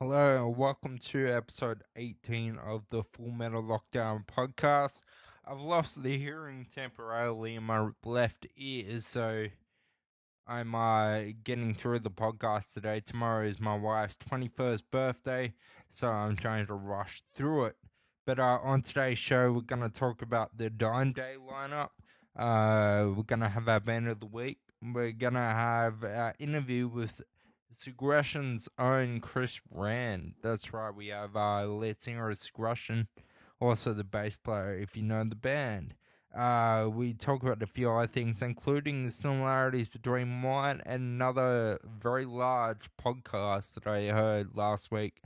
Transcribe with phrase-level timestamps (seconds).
[0.00, 5.00] Hello and welcome to episode 18 of the Full Metal Lockdown podcast.
[5.44, 9.46] I've lost the hearing temporarily in my left ear, so
[10.46, 13.00] I'm uh, getting through the podcast today.
[13.04, 15.54] Tomorrow is my wife's 21st birthday,
[15.92, 17.76] so I'm trying to rush through it.
[18.24, 21.88] But uh, on today's show, we're going to talk about the Dime Day lineup.
[22.38, 24.58] Uh, we're going to have our band of the week.
[24.80, 27.20] We're going to have our interview with
[27.78, 30.34] Segression's own Chris Rand.
[30.42, 33.06] That's right, we have uh, lead singer of Segression,
[33.60, 35.94] also the bass player, if you know the band.
[36.36, 41.78] Uh, we talk about a few other things, including the similarities between mine and another
[41.84, 45.20] very large podcast that I heard last week.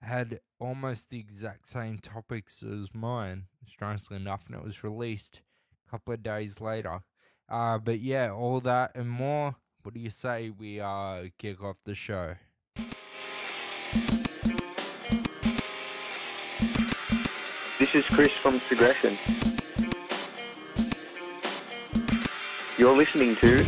[0.00, 5.40] Had almost the exact same topics as mine, strangely enough, and it was released
[5.86, 7.00] a couple of days later.
[7.48, 9.56] Uh, but yeah, all that and more.
[9.82, 12.34] What do you say we uh, kick off the show?
[17.78, 19.16] This is Chris from Segression.
[22.76, 23.58] You're listening to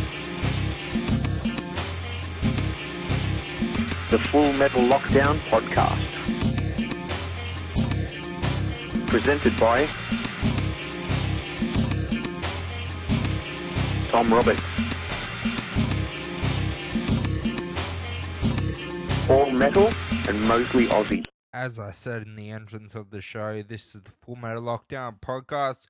[4.11, 5.97] the Full Metal Lockdown podcast.
[9.07, 9.87] Presented by
[14.09, 14.70] Tom Roberts.
[19.31, 19.89] All metal
[20.27, 21.25] and mostly Aussie.
[21.53, 25.21] As I said in the entrance of the show, this is the Full Metal Lockdown
[25.21, 25.87] podcast.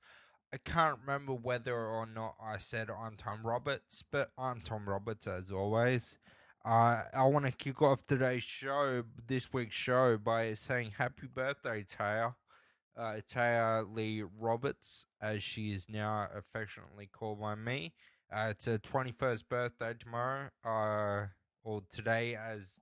[0.54, 5.26] I can't remember whether or not I said I'm Tom Roberts, but I'm Tom Roberts
[5.26, 6.18] as always.
[6.64, 11.82] Uh, I want to kick off today's show, this week's show, by saying happy birthday,
[11.82, 12.36] Taya.
[12.96, 17.92] Uh, Taya Lee Roberts, as she is now affectionately called by me.
[18.32, 21.26] Uh, it's her 21st birthday tomorrow, uh,
[21.64, 22.78] or today as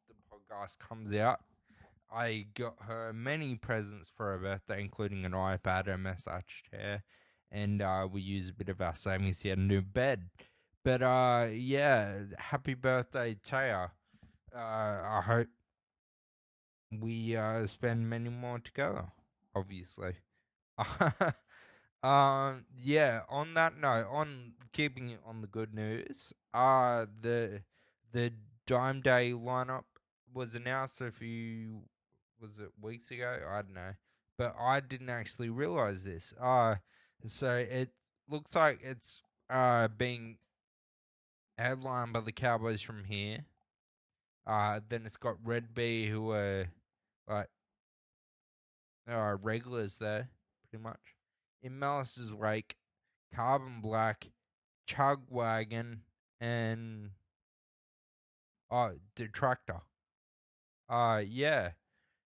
[0.60, 1.40] podcast comes out.
[2.12, 7.04] I got her many presents for her birthday, including an iPad, a massage chair,
[7.52, 10.28] and uh, we use a bit of our savings to get a new bed.
[10.84, 13.90] But uh, yeah, happy birthday, Taya.
[14.54, 15.48] Uh, I hope
[16.98, 19.04] we uh, spend many more together,
[19.54, 20.14] obviously.
[22.02, 27.62] um, yeah, on that note, on keeping it on the good news, uh, the
[28.12, 28.32] the
[28.66, 29.84] Dime Day lineup
[30.32, 31.82] was announced a few
[32.40, 33.38] was it weeks ago?
[33.48, 33.94] I don't know,
[34.38, 36.32] but I didn't actually realize this.
[36.40, 36.76] Uh
[37.28, 37.90] so it
[38.28, 40.38] looks like it's uh being
[41.58, 43.38] headlined by the Cowboys from Hell.
[44.46, 46.66] Uh then it's got Red Bee who are
[47.28, 47.48] like
[49.10, 50.28] uh regulars there,
[50.70, 51.00] pretty much.
[51.62, 52.76] In Malice's Wake,
[53.34, 54.28] Carbon Black,
[54.86, 56.02] Chug Wagon,
[56.40, 57.10] and
[58.70, 59.82] oh Detractor.
[60.90, 61.72] Uh yeah.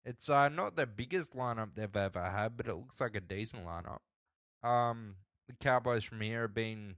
[0.06, 3.66] It's uh not the biggest lineup they've ever had, but it looks like a decent
[3.66, 4.00] lineup.
[4.68, 5.16] Um,
[5.48, 6.96] the Cowboys from Hell have been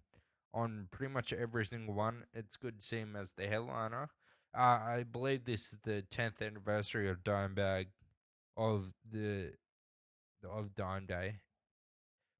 [0.53, 2.25] on pretty much every single one.
[2.33, 4.09] It's good to see them as the headliner.
[4.55, 7.87] Uh, I believe this is the tenth anniversary of Dimebag
[8.57, 9.53] of the
[10.43, 11.39] of Dime Day.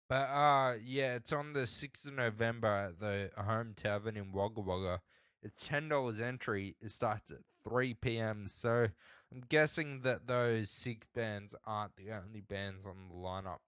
[0.09, 4.62] But uh yeah, it's on the sixth of November at the home tavern in Wagga
[4.62, 5.01] Wagga.
[5.41, 6.75] It's ten dollars entry.
[6.81, 8.88] It starts at three PM, so
[9.31, 13.59] I'm guessing that those six bands aren't the only bands on the lineup.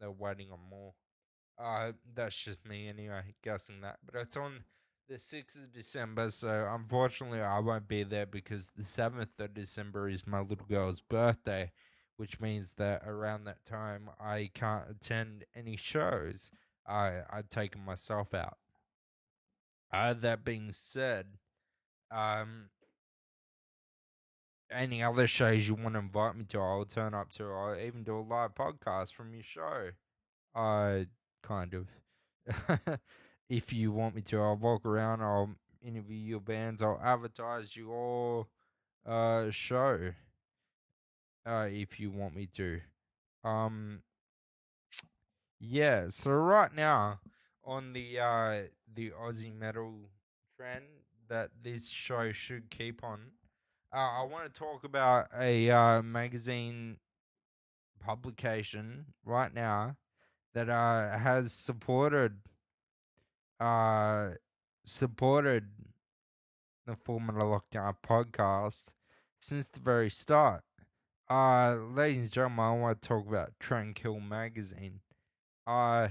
[0.00, 0.94] They're waiting on more.
[1.58, 3.98] Uh, that's just me anyway, guessing that.
[4.04, 4.64] But it's on
[5.08, 10.08] the 6th of December, so unfortunately I won't be there because the 7th of December
[10.08, 11.70] is my little girl's birthday,
[12.16, 16.50] which means that around that time I can't attend any shows.
[16.86, 18.58] I, I've taken myself out.
[19.92, 21.38] Uh, that being said,
[22.10, 22.70] um,
[24.70, 27.44] any other shows you want to invite me to, I'll turn up to.
[27.44, 29.90] I'll even do a live podcast from your show.
[30.54, 31.06] I
[31.42, 31.88] kind of.
[33.48, 35.22] if you want me to, I'll walk around.
[35.22, 35.50] I'll
[35.82, 36.82] interview your bands.
[36.82, 38.46] I'll advertise your
[39.06, 40.12] uh show.
[41.46, 42.80] Uh, if you want me to.
[43.42, 44.02] Um.
[45.60, 46.08] Yeah.
[46.10, 47.20] So right now
[47.64, 48.62] on the uh
[48.92, 50.10] the Aussie metal
[50.56, 50.84] trend
[51.28, 53.30] that this show should keep on
[53.94, 56.96] uh, I want to talk about a uh, magazine
[58.00, 59.96] publication right now
[60.52, 62.38] that uh, has supported
[63.60, 64.30] uh,
[64.84, 65.68] supported
[66.86, 68.86] the Metal Lockdown podcast
[69.40, 70.64] since the very start.
[71.30, 75.00] Uh, ladies and gentlemen, I want to talk about Trainkill magazine.
[75.66, 76.08] Uh,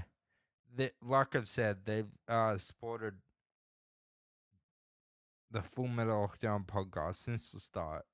[1.02, 3.14] like I've said, they've uh, supported
[5.54, 8.04] the Full Metal Lockdown podcast since the start.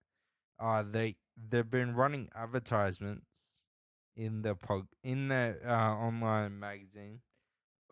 [0.60, 1.16] uh they
[1.50, 3.26] they've been running advertisements
[4.16, 7.20] in the pub in the uh, online magazine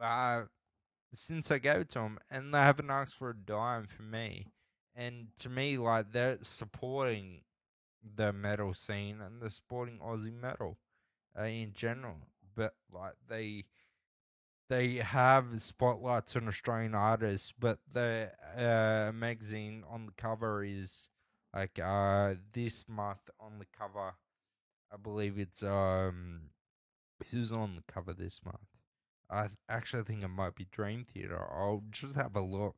[0.01, 0.43] uh
[1.15, 4.49] since I gave it to them, and they haven't asked for a dime from me.
[4.95, 7.43] And to me, like they're supporting
[8.17, 10.79] the metal scene and they're supporting Aussie metal
[11.39, 12.17] uh, in general.
[12.57, 13.65] But like they
[14.69, 21.09] they have spotlights on Australian artists, but the uh, magazine on the cover is
[21.55, 24.15] like uh this month on the cover.
[24.93, 26.51] I believe it's um
[27.31, 28.59] who's on the cover this month.
[29.31, 31.41] I actually think it might be Dream Theater.
[31.51, 32.77] I'll just have a look.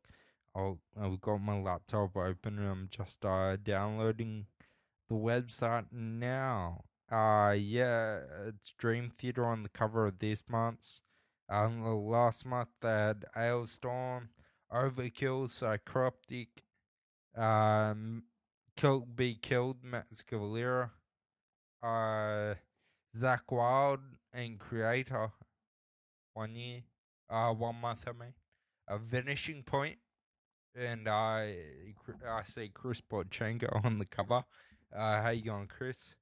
[0.54, 4.46] I'll I've got my laptop open and I'm just uh downloading
[5.08, 6.84] the website now.
[7.10, 11.02] Uh yeah, it's Dream Theater on the cover of this month's.
[11.50, 14.28] The last month they had Alestorm,
[14.72, 16.48] Overkill, Psycroptic,
[17.36, 18.22] um,
[18.76, 20.90] Kill Be Killed, Max Cavalera,
[21.82, 22.54] uh,
[23.18, 24.00] Zakk Wylde,
[24.32, 25.32] and Kreator.
[26.34, 26.82] One year,
[27.28, 28.04] uh, one month.
[28.06, 28.34] I mean,
[28.86, 29.98] a finishing point,
[30.76, 31.56] and I,
[32.26, 34.44] I see Chris Botchenko on the cover.
[34.96, 36.14] Uh, how you going, Chris?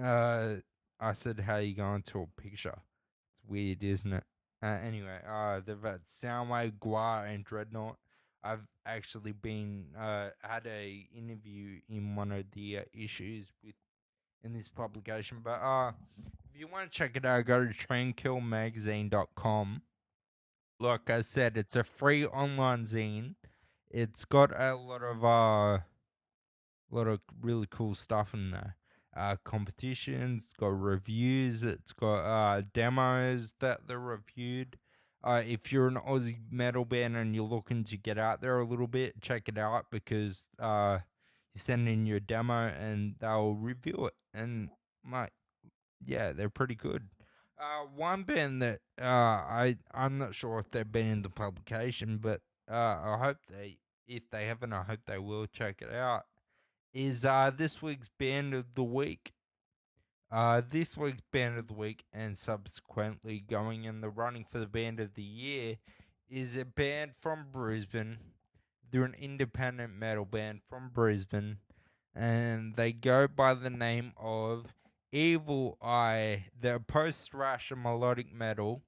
[0.00, 0.56] Uh,
[1.00, 2.78] I said, how you going to a picture?
[2.78, 4.24] It's weird, isn't it?
[4.62, 7.96] Uh, anyway, uh, they've had Soundwave, Gwar, and Dreadnought.
[8.42, 13.74] I've actually been uh had a interview in one of the uh, issues with
[14.44, 15.90] in this publication, but uh,
[16.48, 19.82] if you want to check it out, go to trainkillmagazine.com.
[20.80, 23.34] Like I said, it's a free online zine.
[23.90, 25.80] It's got a lot of uh,
[26.90, 28.77] lot of really cool stuff in there
[29.18, 34.78] uh, competitions, it's got reviews, it's got uh, demos that they're reviewed.
[35.22, 38.66] Uh, if you're an Aussie metal band and you're looking to get out there a
[38.66, 40.98] little bit, check it out because uh,
[41.52, 44.14] you send in your demo and they'll review it.
[44.32, 44.70] And
[45.04, 45.28] my,
[46.04, 47.08] yeah, they're pretty good.
[47.60, 52.18] Uh, one band that uh, I I'm not sure if they've been in the publication,
[52.18, 56.26] but uh, I hope they if they haven't, I hope they will check it out
[56.92, 59.32] is uh, this week's band of the week.
[60.30, 64.66] Uh, this week's band of the week, and subsequently going in the running for the
[64.66, 65.76] band of the year,
[66.28, 68.18] is a band from Brisbane.
[68.90, 71.58] They're an independent metal band from Brisbane,
[72.14, 74.66] and they go by the name of
[75.12, 76.46] Evil Eye.
[76.58, 78.82] They're post thrash and melodic metal.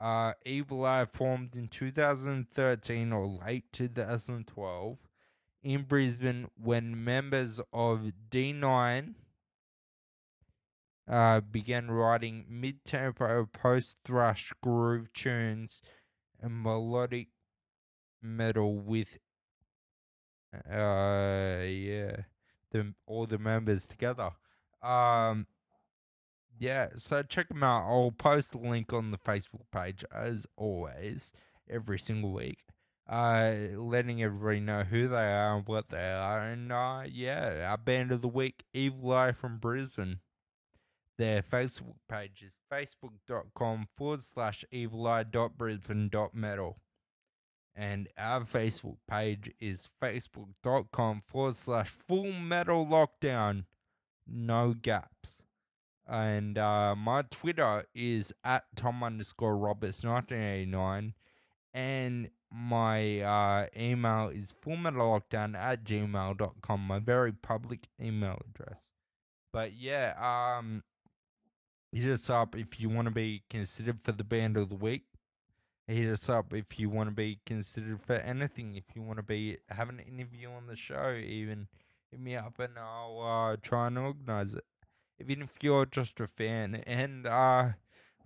[0.00, 4.98] Uh, Evil Eye formed in 2013 or late 2012
[5.62, 9.14] in Brisbane when members of D9
[11.08, 15.80] uh, began writing mid tempo post thrash groove tunes
[16.40, 17.28] and melodic
[18.22, 19.18] metal with
[20.70, 22.16] uh yeah
[22.72, 24.30] the all the members together.
[24.82, 25.46] Um
[26.58, 27.88] yeah so check them out.
[27.88, 31.32] I'll post a link on the facebook page as always
[31.70, 32.58] every single week
[33.08, 36.42] uh, letting everybody know who they are and what they are.
[36.42, 40.20] And uh, yeah, our band of the week, Evil Eye from Brisbane.
[41.16, 46.78] Their Facebook page is facebook.com forward slash evil eye dot brisbane dot metal.
[47.74, 53.64] And our Facebook page is facebook.com forward slash full metal lockdown.
[54.26, 55.36] No gaps.
[56.06, 61.14] And uh, my Twitter is at Tom underscore Roberts 1989.
[61.74, 68.78] And my uh, email is fullmetallockdown at gmail.com, my very public email address.
[69.52, 70.14] But yeah,
[70.58, 70.82] um,
[71.92, 75.04] hit us up if you want to be considered for the band of the week.
[75.86, 78.76] Hit us up if you want to be considered for anything.
[78.76, 81.66] If you want to be have an interview on the show, even
[82.10, 83.20] hit me up and I'll
[83.52, 84.64] uh, try and organize it.
[85.18, 87.70] Even if you're just a fan, and uh,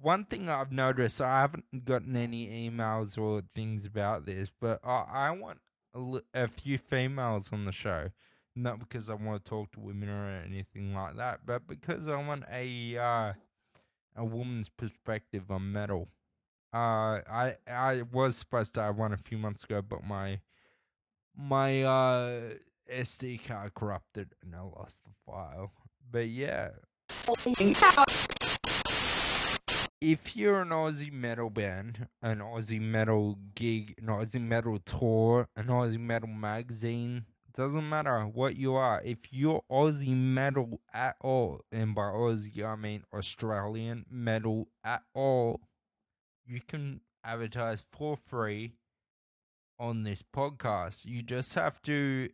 [0.03, 5.05] one thing I've noticed, I haven't gotten any emails or things about this, but I,
[5.09, 5.59] I want
[5.95, 8.11] a, a few females on the show.
[8.55, 12.17] Not because I want to talk to women or anything like that, but because I
[12.17, 13.33] want a uh,
[14.15, 16.09] a woman's perspective on metal.
[16.75, 20.41] Uh, I I was supposed to have one a few months ago, but my
[21.35, 22.41] my uh,
[22.93, 25.73] SD card corrupted and I lost the file.
[26.11, 26.71] But yeah
[30.03, 35.67] if you're an Aussie metal band, an Aussie metal gig, an Aussie metal tour, an
[35.67, 39.01] Aussie metal magazine, doesn't matter what you are.
[39.05, 45.61] If you're Aussie metal at all, and by Aussie I mean Australian metal at all,
[46.45, 48.73] you can advertise for free
[49.79, 51.05] on this podcast.
[51.05, 52.29] You just have to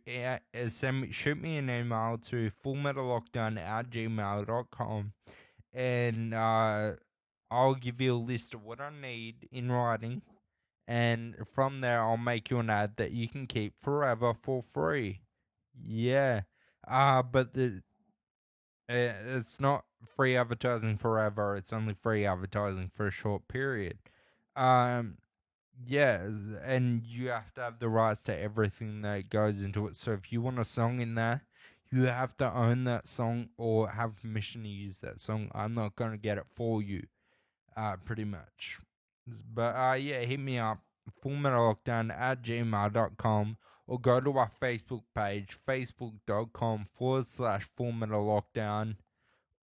[0.69, 5.13] send shoot me an email to fullmetallockdown at gmail.com
[5.71, 6.93] and uh,
[7.51, 10.21] I'll give you a list of what I need in writing.
[10.87, 15.21] And from there, I'll make you an ad that you can keep forever for free.
[15.79, 16.41] Yeah.
[16.87, 17.83] Uh, but the
[18.89, 21.55] uh, it's not free advertising forever.
[21.55, 23.99] It's only free advertising for a short period.
[24.55, 25.17] Um,
[25.85, 26.27] yeah,
[26.63, 29.95] and you have to have the rights to everything that goes into it.
[29.95, 31.43] So if you want a song in there,
[31.91, 35.49] you have to own that song or have permission to use that song.
[35.53, 37.03] I'm not gonna get it for you,
[37.79, 38.79] uh, pretty much.
[39.53, 40.79] But uh, yeah, hit me up,
[41.23, 43.57] fullmetallockdown at gmail.com
[43.87, 48.95] or go to our Facebook page, facebook.com forward slash fullmetallockdown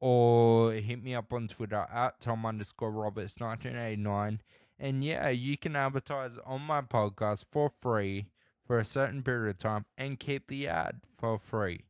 [0.01, 4.41] or hit me up on Twitter at Tom underscore Roberts 1989.
[4.79, 8.27] And yeah, you can advertise on my podcast for free
[8.67, 11.85] for a certain period of time and keep the ad for free.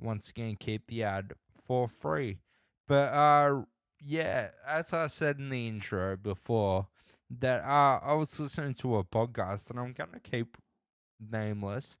[0.00, 1.32] Once again, keep the ad
[1.64, 2.38] for free.
[2.86, 3.62] But uh
[4.04, 6.88] yeah, as I said in the intro before,
[7.30, 10.56] that uh I was listening to a podcast and I'm gonna keep
[11.20, 11.96] nameless,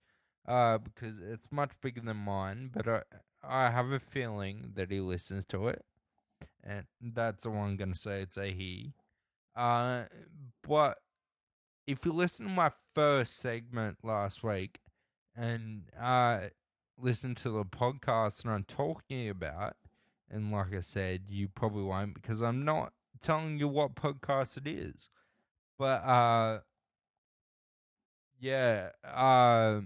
[0.48, 3.02] uh, because it's much bigger than mine, but I
[3.42, 5.84] I have a feeling that he listens to it.
[6.64, 8.94] And that's all I'm gonna say, it's a he.
[9.56, 10.04] Uh
[10.68, 10.98] but
[11.86, 14.80] if you listen to my first segment last week
[15.36, 16.40] and uh
[16.98, 19.76] listen to the podcast and I'm talking about,
[20.30, 22.92] and like I said, you probably won't because I'm not
[23.22, 25.08] telling you what podcast it is.
[25.78, 26.60] But uh
[28.40, 29.80] yeah, uh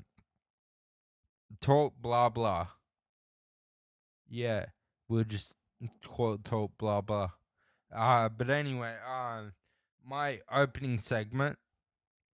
[1.61, 2.69] talk blah blah.
[4.29, 4.67] Yeah,
[5.09, 7.31] we'll just it talk blah blah.
[7.95, 9.51] Uh but anyway, uh
[10.07, 11.59] my opening segment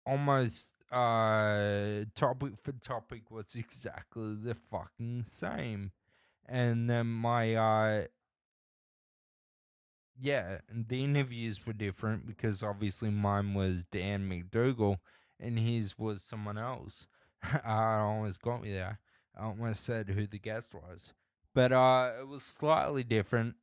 [0.06, 5.92] almost uh topic for topic was exactly the fucking same.
[6.48, 8.04] And then my uh
[10.20, 14.98] yeah, the interviews were different because obviously mine was Dan McDougall
[15.40, 17.08] and his was someone else.
[17.66, 19.00] I almost got me there.
[19.38, 21.14] I almost said who the guest was.
[21.56, 23.56] But uh it was slightly different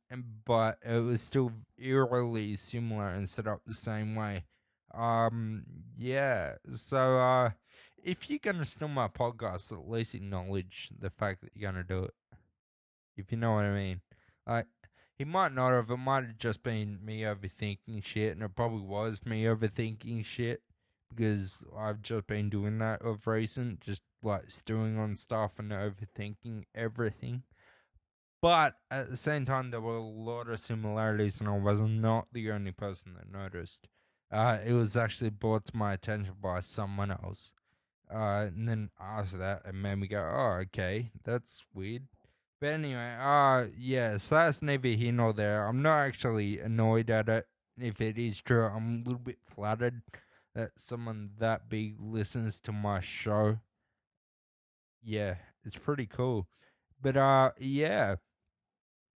[0.45, 4.45] but it was still eerily similar and set up the same way.
[4.93, 5.63] Um
[5.97, 6.55] yeah.
[6.73, 7.51] So uh
[8.03, 12.03] if you're gonna steal my podcast, at least acknowledge the fact that you're gonna do
[12.05, 12.13] it.
[13.15, 14.01] If you know what I mean.
[14.47, 14.67] Like
[15.17, 15.91] he might not have.
[15.91, 20.63] It might have just been me overthinking shit, and it probably was me overthinking shit
[21.13, 26.63] because I've just been doing that of recent, just like stewing on stuff and overthinking
[26.73, 27.43] everything.
[28.41, 32.29] But at the same time, there were a lot of similarities, and I was not
[32.31, 33.87] the only person that noticed.
[34.31, 37.53] Uh, it was actually brought to my attention by someone else.
[38.11, 42.07] Uh, and then after that, it made me go, "Oh, okay, that's weird."
[42.61, 45.65] But anyway, uh, yeah, so that's neither here nor there.
[45.65, 47.47] I'm not actually annoyed at it.
[47.79, 50.03] If it is true, I'm a little bit flattered
[50.53, 53.57] that someone that big listens to my show.
[55.03, 56.47] Yeah, it's pretty cool.
[57.01, 58.17] But, uh, yeah.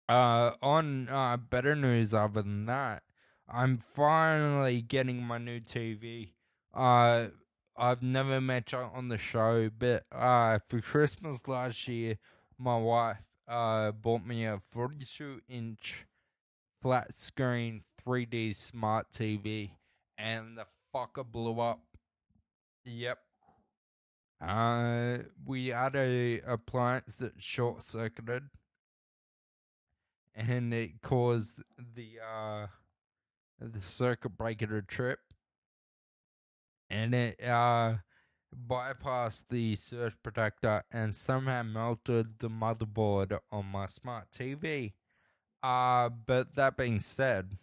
[0.07, 3.01] Uh, on, uh, better news other than that,
[3.49, 6.33] I'm finally getting my new TV.
[6.75, 7.29] Uh,
[7.75, 12.19] I've never mentioned on the show, but, uh, for Christmas last year,
[12.59, 13.17] my wife
[13.51, 16.05] uh, bought me a 42 inch
[16.81, 19.71] flat screen 3D smart TV,
[20.17, 20.65] and the
[20.95, 21.81] fucker blew up.
[22.85, 23.19] Yep.
[24.41, 28.43] Uh, we had a appliance that short circuited,
[30.33, 32.67] and it caused the uh
[33.59, 35.19] the circuit breaker to trip,
[36.89, 37.95] and it uh
[38.55, 44.93] bypassed the surge protector and somehow melted the motherboard on my smart TV.
[45.63, 47.57] Uh, but that being said,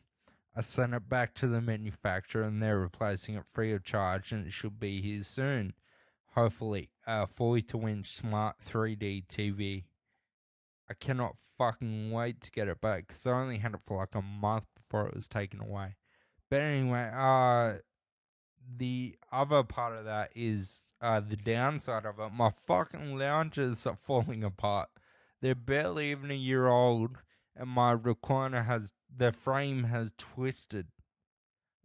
[0.56, 4.46] I sent it back to the manufacturer and they're replacing it free of charge and
[4.46, 5.74] it should be here soon.
[6.34, 9.84] Hopefully, a 42 inch smart 3D TV.
[10.88, 14.14] I cannot fucking wait to get it back because I only had it for like
[14.14, 15.96] a month before it was taken away.
[16.50, 17.78] But anyway, uh,
[18.76, 22.32] the other part of that is uh, the downside of it.
[22.32, 24.88] My fucking lounges are falling apart.
[25.40, 27.18] They're barely even a year old,
[27.56, 30.88] and my recliner has the frame has twisted.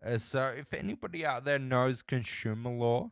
[0.06, 3.12] Uh, so, if anybody out there knows consumer law,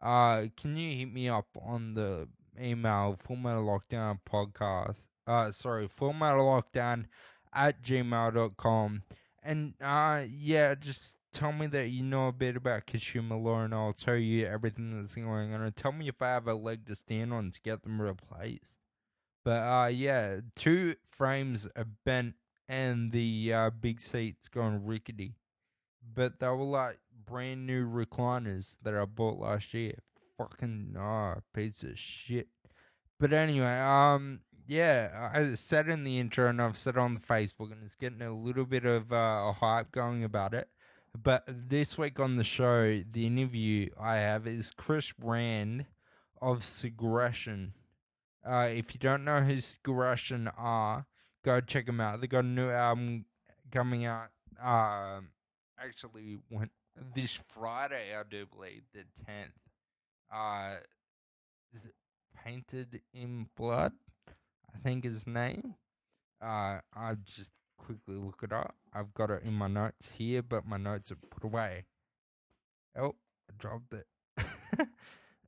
[0.00, 2.28] uh, can you hit me up on the
[2.60, 4.96] email Full Metal Lockdown podcast?
[5.26, 7.06] Uh, sorry, Full Metal Lockdown
[7.52, 9.02] at gmail.com
[9.42, 13.74] And uh, yeah, just tell me that you know a bit about consumer law, and
[13.74, 15.72] I'll tell you everything that's going on.
[15.72, 18.74] Tell me if I have a leg to stand on to get them replaced.
[19.44, 22.34] But uh, yeah, two frames are bent,
[22.68, 25.34] and the uh, big seats going rickety.
[26.14, 29.98] But they were like brand new recliners that I bought last year.
[30.38, 32.48] Fucking ah, piece of shit.
[33.18, 37.72] But anyway, um, yeah, I said in the intro and I've said on the Facebook,
[37.72, 40.68] and it's getting a little bit of uh, a hype going about it.
[41.20, 45.86] But this week on the show, the interview I have is Chris Rand
[46.40, 47.74] of Segression.
[48.44, 51.06] Uh, if you don't know who Segression are,
[51.44, 52.20] go check them out.
[52.20, 53.26] They got a new album
[53.70, 54.28] coming out.
[54.62, 55.28] Um,
[55.78, 56.70] actually, went
[57.14, 59.52] this Friday, I do believe, the tenth.
[60.34, 60.76] Uh,
[62.44, 63.92] Painted in Blood?
[64.82, 65.74] Think his name.
[66.42, 68.74] Uh, I just quickly look it up.
[68.92, 71.86] I've got it in my notes here, but my notes are put away.
[72.96, 73.14] Oh,
[73.48, 74.06] I dropped it.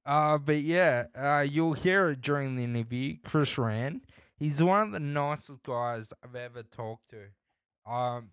[0.06, 3.16] uh, but yeah, uh, you'll hear it during the interview.
[3.24, 4.02] Chris Rand.
[4.36, 7.90] He's one of the nicest guys I've ever talked to.
[7.90, 8.30] Um,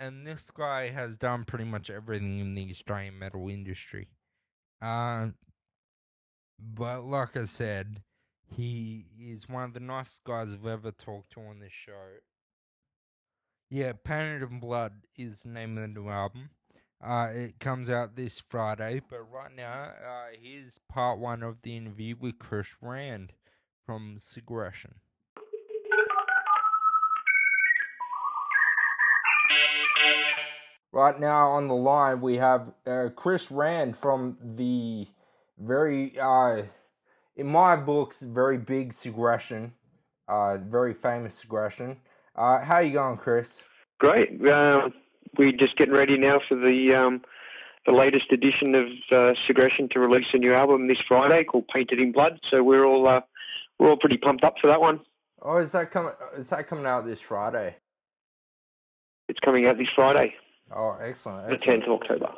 [0.00, 4.08] and this guy has done pretty much everything in the Australian metal industry.
[4.80, 5.28] Uh,
[6.58, 8.02] but like I said,
[8.56, 11.92] he is one of the nicest guys I've ever talked to on this show.
[13.70, 16.50] Yeah, Painted in Blood is the name of the new album.
[17.04, 21.76] Uh, it comes out this Friday, but right now, uh, here's part one of the
[21.76, 23.32] interview with Chris Rand
[23.84, 24.94] from Segression.
[30.92, 35.08] Right now on the line, we have uh, Chris Rand from the
[35.58, 36.62] very, uh,
[37.36, 39.72] in my books, very big Segression,
[40.28, 41.98] uh, very famous Segression.
[42.36, 43.60] Uh, how you going, Chris?
[43.98, 44.44] Great.
[44.44, 44.88] Uh,
[45.38, 47.22] we're just getting ready now for the um,
[47.86, 52.00] the latest edition of uh, Segression to release a new album this Friday called Painted
[52.00, 52.38] in Blood.
[52.50, 53.20] So we're all uh,
[53.78, 55.00] we're all pretty pumped up for that one.
[55.42, 56.12] Oh, is that coming?
[56.36, 57.76] Is that coming out this Friday?
[59.28, 60.34] It's coming out this Friday,
[60.74, 61.48] Oh, excellent!
[61.48, 62.32] the 10th of October.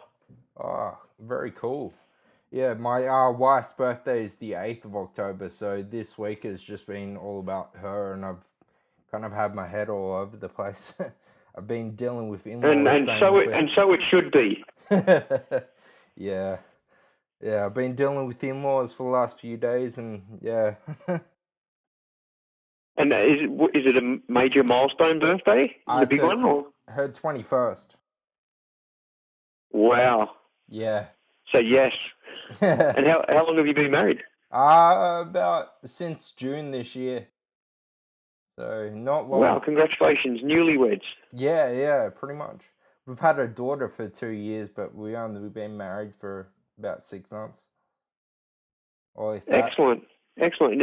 [0.62, 1.92] Oh, very cool.
[2.50, 6.86] Yeah, my uh, wife's birthday is the 8th of October, so this week has just
[6.86, 8.44] been all about her, and I've
[9.10, 10.94] kind of had my head all over the place.
[11.56, 12.70] I've been dealing with in laws.
[12.70, 14.62] And and so it and so it should be.
[16.16, 16.58] yeah.
[17.42, 20.74] Yeah, I've been dealing with in laws for the last few days, and yeah.
[22.98, 25.76] And is it, is it a major milestone birthday?
[25.86, 26.42] Uh, the big one?
[26.42, 26.66] Or?
[26.88, 27.90] her 21st.
[29.72, 30.30] Wow.
[30.68, 31.06] Yeah.
[31.52, 31.92] So yes.
[32.60, 34.22] And how how long have you been married?
[34.52, 37.28] uh, about since June this year.
[38.58, 39.40] So, not long.
[39.40, 41.02] Wow, congratulations, newlyweds.
[41.32, 42.60] Yeah, yeah, pretty much.
[43.06, 47.06] We've had a daughter for two years, but we only we've been married for about
[47.06, 47.60] six months.
[49.14, 49.64] Or if that.
[49.64, 50.04] Excellent,
[50.38, 50.82] excellent.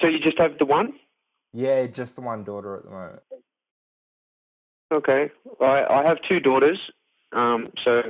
[0.00, 0.94] So you just have the one?
[1.52, 3.22] Yeah, just the one daughter at the moment.
[4.92, 5.30] Okay.
[5.60, 6.78] I, I have two daughters.
[7.34, 8.02] Um, so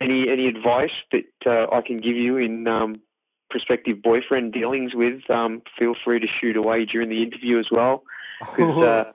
[0.00, 3.00] any any advice that uh, I can give you in um,
[3.50, 8.02] prospective boyfriend dealings with, um, feel free to shoot away during the interview as well.
[8.40, 9.12] Because uh,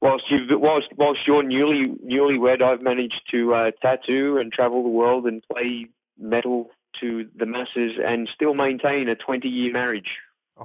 [0.00, 4.88] whilst you whilst whilst you're newly newlywed, I've managed to uh, tattoo and travel the
[4.88, 5.86] world and play
[6.18, 6.70] metal
[7.00, 10.16] to the masses and still maintain a 20 year marriage.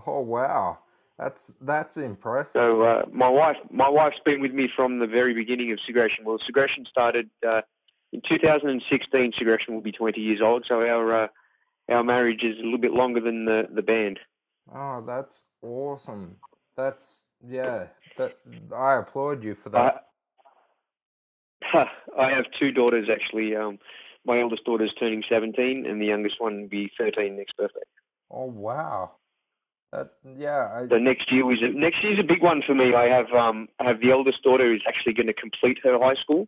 [0.08, 0.80] oh wow,
[1.18, 2.54] that's that's impressive.
[2.54, 6.26] So uh, my wife, my wife's been with me from the very beginning of Segression.
[6.26, 7.62] Well, Segression started uh,
[8.14, 9.34] in 2016.
[9.38, 11.28] Segression will be 20 years old, so our uh,
[11.90, 14.20] our marriage is a little bit longer than the the band.
[14.74, 16.38] Oh, that's awesome.
[16.78, 17.88] That's yeah.
[18.18, 18.38] That
[18.76, 20.06] I applaud you for that.
[21.74, 21.88] I,
[22.20, 23.56] I have two daughters actually.
[23.56, 23.80] Um,
[24.26, 27.82] my eldest daughter's turning 17, and the youngest one will be 13 next birthday.
[28.32, 29.12] oh wow.
[29.92, 30.70] That yeah.
[30.74, 32.94] I, So next year is a, next year's a big one for me.
[32.94, 36.16] I have um I have the eldest daughter who's actually going to complete her high
[36.16, 36.48] school,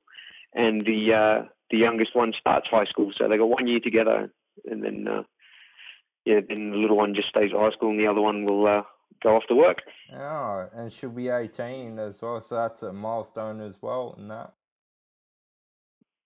[0.53, 3.11] and the uh, the youngest one starts high school.
[3.17, 4.31] So they got one year together,
[4.65, 5.23] and then uh,
[6.25, 8.67] yeah, then the little one just stays at high school, and the other one will
[8.67, 8.83] uh,
[9.21, 9.81] go off to work.
[10.13, 14.53] Oh, and she'll be 18 as well, so that's a milestone as well in that.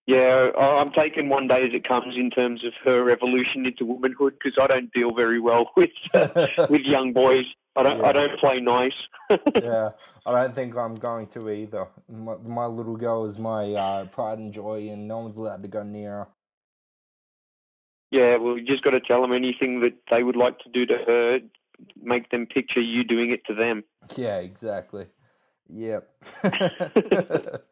[0.06, 4.34] Yeah, I'm taking one day as it comes in terms of her evolution into womanhood
[4.42, 5.90] because I don't deal very well with
[6.68, 7.44] with young boys.
[7.76, 8.92] I don't I don't play nice.
[9.30, 9.90] yeah,
[10.26, 11.86] I don't think I'm going to either.
[12.08, 15.68] My, my little girl is my uh, pride and joy, and no one's allowed to
[15.68, 16.28] go near her.
[18.10, 20.84] Yeah, well, you just got to tell them anything that they would like to do
[20.84, 21.38] to her,
[22.02, 23.84] make them picture you doing it to them.
[24.16, 25.06] Yeah, exactly.
[25.72, 26.10] Yep.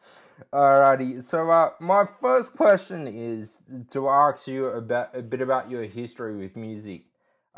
[0.53, 1.23] Alrighty.
[1.25, 6.37] So, uh, my first question is to ask you about a bit about your history
[6.37, 7.07] with music,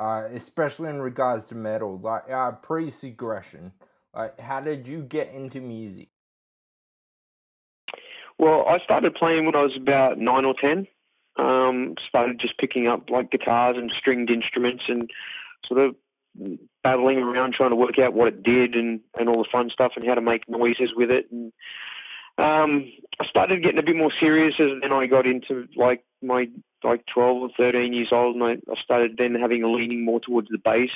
[0.00, 3.70] uh, especially in regards to metal, like uh, pre-segression.
[4.14, 6.08] Like, how did you get into music?
[8.38, 10.86] Well, I started playing when I was about nine or ten.
[11.36, 15.10] Um, started just picking up like guitars and stringed instruments and
[15.66, 15.94] sort of
[16.82, 19.92] battling around trying to work out what it did and, and all the fun stuff
[19.96, 21.30] and how to make noises with it.
[21.30, 21.52] And
[22.40, 26.48] um, I started getting a bit more serious as then I got into like my
[26.82, 30.20] like 12 or 13 years old and I, I started then having a leaning more
[30.20, 30.90] towards the bass.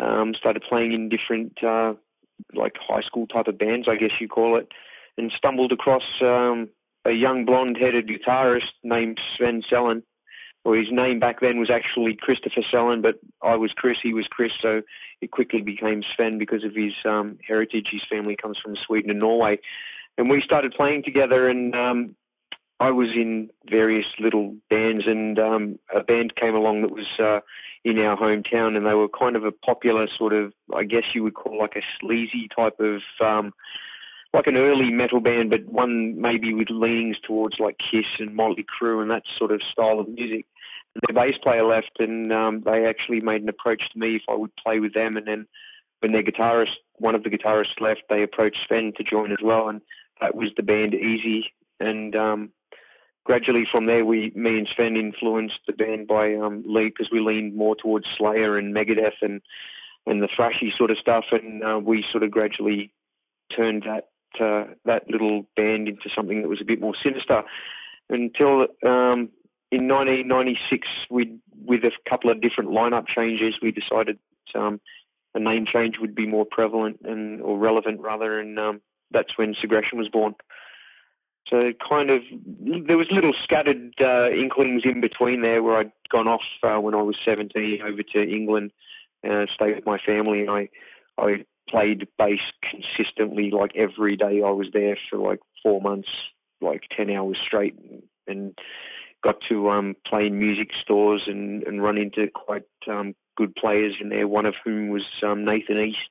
[0.00, 1.94] Um, started playing in different uh,
[2.54, 4.68] like high school type of bands, I guess you call it,
[5.16, 6.68] and stumbled across um,
[7.04, 10.02] a young blonde-headed guitarist named Sven Sellen
[10.64, 14.26] or his name back then was actually Christopher Sellen, but I was Chris, he was
[14.28, 14.82] Chris, so
[15.20, 17.88] it quickly became Sven because of his um, heritage.
[17.90, 19.58] His family comes from Sweden and Norway,
[20.18, 21.48] and we started playing together.
[21.48, 22.16] And um,
[22.80, 27.40] I was in various little bands, and um, a band came along that was uh,
[27.84, 31.22] in our hometown, and they were kind of a popular sort of, I guess you
[31.22, 33.00] would call like a sleazy type of.
[33.20, 33.52] Um,
[34.34, 38.62] like an early metal band, but one maybe with leanings towards like Kiss and Motley
[38.62, 40.44] Crue and that sort of style of music
[41.06, 44.34] their bass player left, and um, they actually made an approach to me if I
[44.34, 45.16] would play with them.
[45.16, 45.46] And then
[46.00, 49.68] when their guitarist, one of the guitarists left, they approached Sven to join as well,
[49.68, 49.80] and
[50.20, 51.52] that was the band Easy.
[51.80, 52.50] And um,
[53.24, 57.54] gradually from there, we, me and Sven influenced the band by um, because we leaned
[57.54, 59.40] more towards Slayer and Megadeth and
[60.06, 62.90] and the thrashy sort of stuff, and uh, we sort of gradually
[63.54, 64.08] turned that
[64.42, 67.42] uh, that little band into something that was a bit more sinister
[68.10, 69.28] until um,
[69.70, 74.18] in 1996, we with a couple of different lineup changes, we decided
[74.54, 74.80] um,
[75.34, 79.54] a name change would be more prevalent and or relevant rather, and um, that's when
[79.60, 80.34] Segression was born.
[81.48, 82.22] So kind of
[82.86, 86.94] there was little scattered uh, inklings in between there where I'd gone off uh, when
[86.94, 88.70] I was 17 over to England,
[89.28, 90.68] uh, stayed with my family, and I
[91.16, 96.08] I played bass consistently like every day I was there for like four months,
[96.60, 97.76] like 10 hours straight,
[98.26, 98.56] and
[99.22, 103.96] got to um, play in music stores and, and run into quite um, good players
[104.00, 104.28] in there.
[104.28, 106.10] One of whom was um, Nathan East,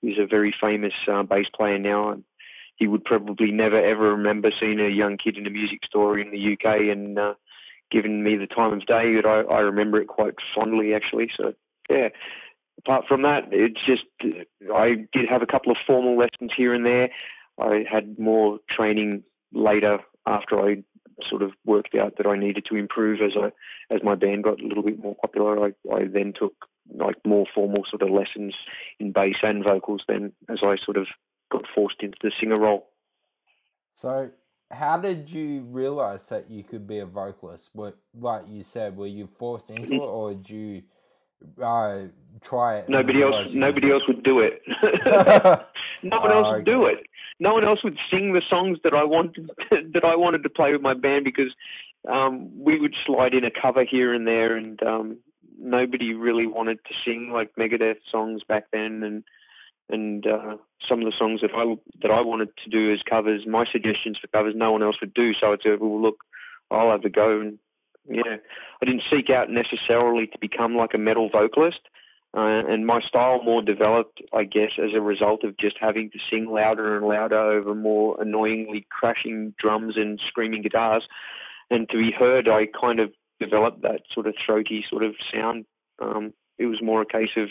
[0.00, 2.18] who's a very famous uh, bass player now.
[2.76, 6.30] He would probably never ever remember seeing a young kid in a music store in
[6.30, 7.34] the UK and uh,
[7.90, 9.14] giving me the time of day.
[9.20, 11.30] But I, I remember it quite fondly, actually.
[11.36, 11.54] So
[11.90, 12.08] yeah.
[12.78, 14.04] Apart from that, it's just
[14.74, 17.10] I did have a couple of formal lessons here and there.
[17.60, 20.82] I had more training later after I
[21.28, 23.52] sort of worked out that I needed to improve as I
[23.94, 25.66] as my band got a little bit more popular.
[25.66, 26.54] I, I then took
[26.94, 28.54] like more formal sort of lessons
[28.98, 31.06] in bass and vocals then as I sort of
[31.52, 32.88] got forced into the singer role.
[33.94, 34.30] So
[34.70, 37.70] how did you realize that you could be a vocalist?
[37.72, 40.82] What like you said, were you forced into it or did you
[41.62, 42.04] uh,
[42.40, 42.88] try it?
[42.88, 44.62] Nobody else nobody else would do it.
[46.02, 47.06] no one else would do it
[47.42, 50.72] no one else would sing the songs that I wanted that I wanted to play
[50.72, 51.52] with my band because
[52.08, 55.18] um, we would slide in a cover here and there, and um,
[55.58, 59.24] nobody really wanted to sing like Megadeth songs back then, and
[59.92, 60.56] and uh,
[60.88, 64.18] some of the songs that I that I wanted to do as covers, my suggestions
[64.18, 65.32] for covers, no one else would do.
[65.34, 66.24] So I said, well, look,
[66.70, 67.58] I'll have a go, and
[68.08, 68.36] yeah,
[68.80, 71.80] I didn't seek out necessarily to become like a metal vocalist.
[72.34, 76.18] Uh, and my style more developed, I guess, as a result of just having to
[76.30, 81.06] sing louder and louder over more annoyingly crashing drums and screaming guitars.
[81.70, 85.66] And to be heard, I kind of developed that sort of throaty sort of sound.
[86.00, 87.50] Um, it was more a case of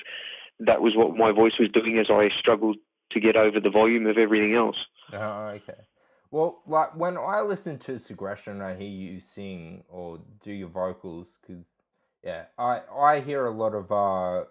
[0.66, 2.78] that was what my voice was doing as I struggled
[3.12, 4.78] to get over the volume of everything else.
[5.14, 5.82] Oh, okay.
[6.30, 11.38] Well, like when I listen to Segression, I hear you sing or do your vocals,
[11.42, 11.66] because
[12.24, 14.46] yeah, I I hear a lot of uh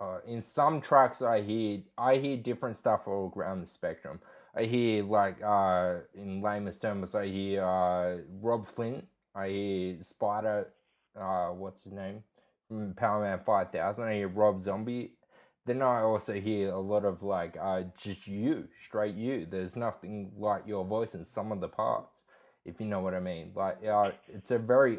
[0.00, 4.20] uh, in some tracks I hear I hear different stuff all around the spectrum.
[4.56, 9.06] I hear like uh, in lamest terms I hear uh, Robb Flynn.
[9.34, 10.68] I hear Spider.
[11.18, 12.24] Uh, what's his name
[12.70, 14.04] Powerman Five Thousand.
[14.04, 15.12] I hear Rob Zombie.
[15.66, 19.46] Then I also hear a lot of like uh, just you, straight you.
[19.46, 22.24] There's nothing like your voice in some of the parts,
[22.64, 23.52] if you know what I mean.
[23.54, 24.98] Like uh, it's a very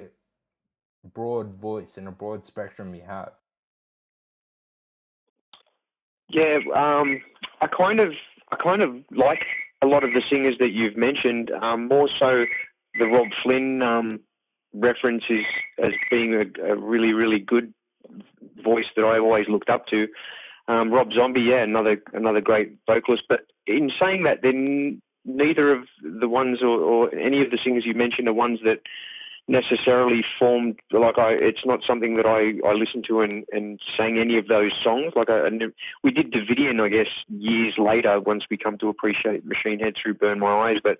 [1.03, 3.31] broad voice and a broad spectrum you have.
[6.29, 7.21] Yeah, um,
[7.60, 8.13] I kind of,
[8.51, 9.43] I kind of like
[9.81, 11.51] a lot of the singers that you've mentioned.
[11.51, 12.45] Um, more so,
[12.97, 14.19] the Robb Flynn um,
[14.73, 15.45] reference is
[15.81, 17.73] as being a, a, really, really good
[18.63, 20.07] voice that I always looked up to.
[20.67, 23.23] Um, Rob Zombie, yeah, another another great vocalist.
[23.27, 27.86] But in saying that, then neither of the ones or, or any of the singers
[27.86, 28.81] you mentioned are ones that
[29.47, 34.17] necessarily formed like I it's not something that I, I listened to and, and sang
[34.17, 35.49] any of those songs like I,
[36.03, 40.13] we did Davidian I guess years later once we come to appreciate Machine Head through
[40.13, 40.99] Burn My Eyes but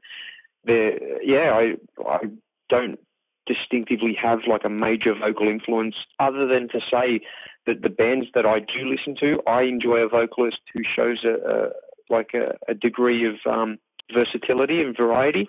[0.66, 2.20] there yeah I I
[2.68, 3.00] don't
[3.46, 7.22] distinctively have like a major vocal influence other than to say
[7.66, 11.36] that the bands that I do listen to I enjoy a vocalist who shows a,
[11.50, 11.70] a
[12.10, 13.80] like a, a degree of um,
[14.14, 15.48] versatility and variety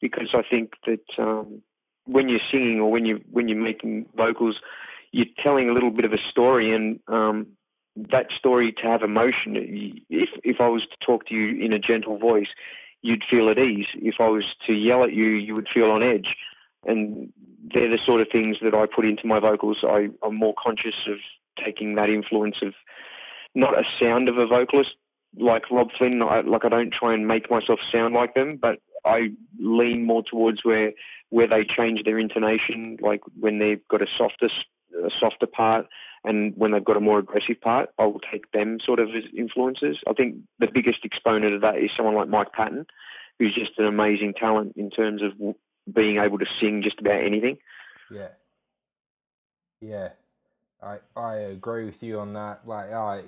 [0.00, 1.62] because I think that um,
[2.06, 4.60] when you're singing or when you when you're making vocals,
[5.12, 7.46] you're telling a little bit of a story, and um,
[7.96, 10.04] that story to have emotion.
[10.08, 12.48] If if I was to talk to you in a gentle voice,
[13.02, 13.86] you'd feel at ease.
[13.94, 16.36] If I was to yell at you, you would feel on edge.
[16.86, 17.32] And
[17.72, 19.78] they're the sort of things that I put into my vocals.
[19.82, 21.18] I, I'm more conscious of
[21.62, 22.74] taking that influence of
[23.54, 24.94] not a sound of a vocalist
[25.38, 26.22] like Robb Flynn.
[26.22, 30.22] I, like I don't try and make myself sound like them, but I lean more
[30.22, 30.92] towards where
[31.30, 34.48] where they change their intonation, like when they've got a softer
[35.04, 35.86] a softer part,
[36.24, 39.24] and when they've got a more aggressive part, I will take them sort of as
[39.36, 39.98] influences.
[40.08, 42.86] I think the biggest exponent of that is someone like Mike Patton,
[43.38, 45.32] who's just an amazing talent in terms of
[45.94, 47.58] being able to sing just about anything.
[48.10, 48.28] Yeah,
[49.80, 50.08] yeah,
[50.82, 52.66] I I agree with you on that.
[52.66, 53.22] Like, uh,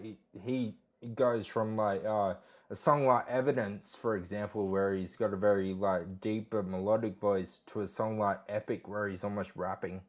[0.45, 0.75] he
[1.15, 2.35] goes from like uh
[2.73, 7.21] a song like Evidence, for example, where he's got a very like deep but melodic
[7.21, 10.01] voice, to a song like Epic, where he's almost rapping.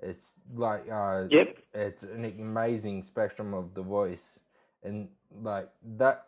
[0.00, 1.58] It's like uh, yep.
[1.72, 4.40] it's an amazing spectrum of the voice,
[4.82, 6.26] and like that.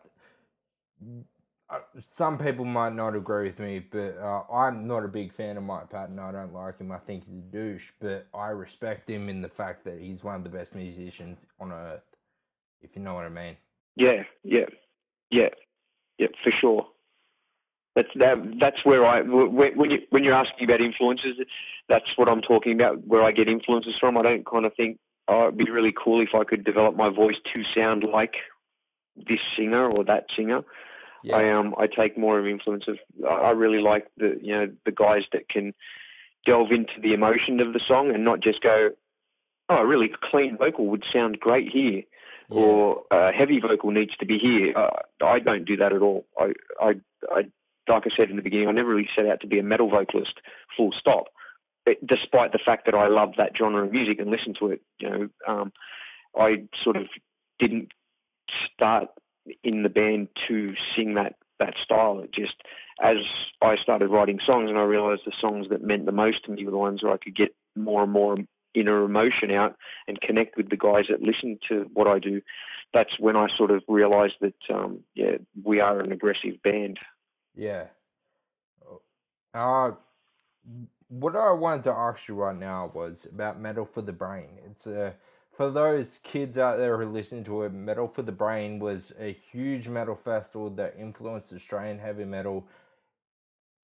[2.11, 5.63] Some people might not agree with me, but uh, I'm not a big fan of
[5.63, 6.19] Mike Patton.
[6.19, 6.91] I don't like him.
[6.91, 10.35] I think he's a douche, but I respect him in the fact that he's one
[10.35, 12.01] of the best musicians on earth.
[12.81, 13.55] If you know what I mean.
[13.95, 14.65] Yeah, yeah,
[15.29, 15.49] yeah
[16.21, 16.87] yeah, for sure.
[17.95, 18.37] That's that.
[18.59, 21.37] That's where I when you when you're asking about influences,
[21.89, 23.05] that's what I'm talking about.
[23.05, 24.17] Where I get influences from.
[24.17, 27.09] I don't kind of think oh, it'd be really cool if I could develop my
[27.09, 28.35] voice to sound like
[29.17, 30.61] this singer or that singer.
[31.23, 31.35] Yeah.
[31.35, 32.97] I um I take more of influence of.
[33.29, 35.73] I really like the you know the guys that can
[36.45, 38.89] delve into the emotion of the song and not just go,
[39.69, 42.03] oh, a really clean vocal would sound great here
[42.51, 42.57] yeah.
[42.57, 44.75] or a heavy vocal needs to be here.
[44.75, 44.89] Uh,
[45.25, 46.25] I don't do that at all.
[46.37, 46.93] I, I,
[47.31, 47.41] I,
[47.87, 49.89] like I said in the beginning, I never really set out to be a metal
[49.89, 50.33] vocalist.
[50.75, 51.25] Full stop.
[51.85, 54.81] It, despite the fact that I love that genre of music and listen to it,
[54.99, 55.73] you know, um,
[56.37, 57.07] I sort of
[57.59, 57.91] didn't
[58.71, 59.09] start
[59.63, 62.19] in the band to sing that that style.
[62.19, 62.55] It just
[63.01, 63.17] as
[63.61, 66.65] I started writing songs and I realized the songs that meant the most to me
[66.65, 68.37] were the ones where I could get more and more
[68.73, 69.75] inner emotion out
[70.07, 72.41] and connect with the guys that listen to what I do,
[72.93, 76.99] that's when I sort of realised that um, yeah, we are an aggressive band.
[77.55, 77.85] Yeah.
[79.53, 79.91] Uh,
[81.09, 84.59] what I wanted to ask you right now was about Metal for the Brain.
[84.65, 85.15] It's a
[85.61, 89.37] for those kids out there who listen to it, Metal for the Brain was a
[89.51, 92.65] huge metal festival that influenced Australian heavy metal.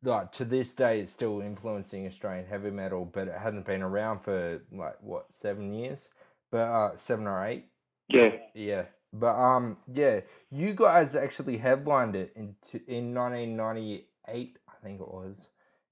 [0.02, 4.22] Like to this day it's still influencing Australian heavy metal, but it hadn't been around
[4.22, 6.10] for like what seven years,
[6.52, 7.66] but uh seven or eight.
[8.10, 12.56] Yeah, yeah, but um yeah, you guys actually headlined it in
[12.88, 15.50] in 1998, I think it was,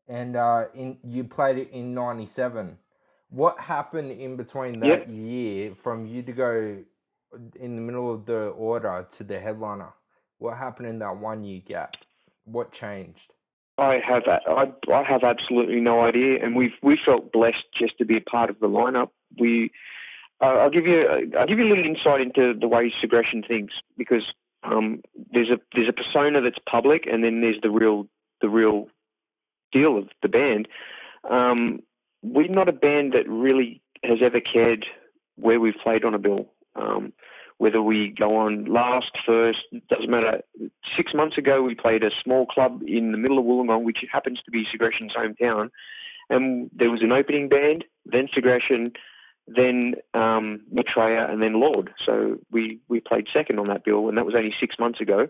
[0.08, 2.80] and uh in you played it in '97.
[3.30, 5.08] What happened in between that yep.
[5.10, 6.78] year from you to go
[7.60, 9.94] in the middle of the order to the headliner?
[10.38, 11.96] What happened in that one year gap?
[12.46, 13.34] What changed?
[13.78, 18.06] I have I, I have absolutely no idea, and we've we felt blessed just to
[18.06, 19.10] be a part of the lineup.
[19.38, 19.72] We
[20.42, 23.74] uh, I'll give you I'll give you a little insight into the way Segression thinks
[23.98, 24.24] because
[24.64, 28.08] um, there's a there's a persona that's public, and then there's the real
[28.42, 28.88] the real
[29.72, 30.68] deal of the band.
[31.30, 31.82] Um,
[32.34, 34.86] we're not a band that really has ever cared
[35.36, 36.48] where we've played on a bill.
[36.76, 37.14] Um,
[37.58, 39.60] whether we go on last, first,
[39.90, 40.42] doesn't matter.
[40.98, 44.42] Six months ago, we played a small club in the middle of Wollongong, which happens
[44.44, 45.70] to be Segression's hometown,
[46.30, 48.92] and there was an opening band, then Segression,
[49.48, 51.92] then um, Maitreya, and then Lord.
[52.06, 55.30] So we, we played second on that bill, and that was only six months ago.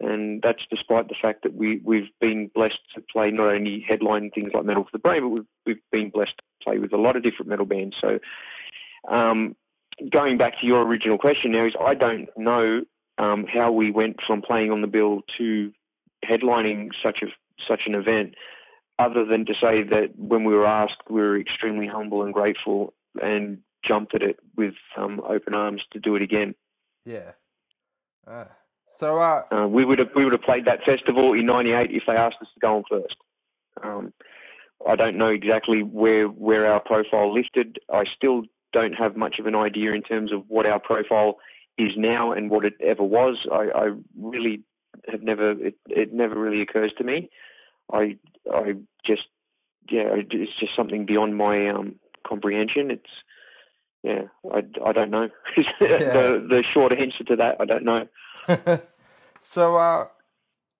[0.00, 4.30] And that's despite the fact that we, we've been blessed to play not only headline
[4.30, 6.96] things like Metal for the Brain, but we've, we've been blessed to play with a
[6.96, 7.96] lot of different metal bands.
[8.00, 8.18] So
[9.08, 9.56] um,
[10.10, 12.82] going back to your original question now is I don't know
[13.18, 15.72] um, how we went from playing on the bill to
[16.24, 17.26] headlining such a
[17.66, 18.34] such an event,
[19.00, 22.94] other than to say that when we were asked, we were extremely humble and grateful
[23.20, 26.54] and jumped at it with um, open arms to do it again.
[27.04, 27.32] Yeah,
[28.26, 28.44] Uh,
[28.98, 32.04] so uh, Uh, we would have we would have played that festival in '98 if
[32.06, 33.16] they asked us to go on first.
[33.82, 34.12] Um,
[34.86, 37.78] I don't know exactly where where our profile lifted.
[37.92, 41.38] I still don't have much of an idea in terms of what our profile
[41.78, 43.46] is now and what it ever was.
[43.50, 44.62] I, I really
[45.10, 47.30] have never it, it never really occurs to me.
[47.92, 48.16] I
[48.52, 49.28] I just
[49.90, 52.90] yeah it's just something beyond my um, comprehension.
[52.90, 53.10] It's
[54.02, 58.06] yeah I, I don't know the the short answer to that I don't know.
[59.42, 60.06] so uh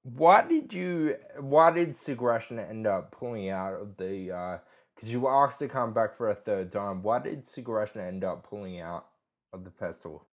[0.02, 4.60] why did you why did Segression end up pulling out of the
[4.98, 7.02] because you were asked to come back for a third time.
[7.02, 9.06] Why did Segression end up pulling out
[9.52, 10.26] of the festival?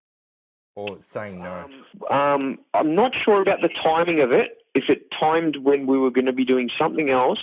[0.75, 1.69] Or saying no?
[2.09, 4.57] Um, um, I'm not sure about the timing of it.
[4.73, 7.39] If it timed when we were going to be doing something else?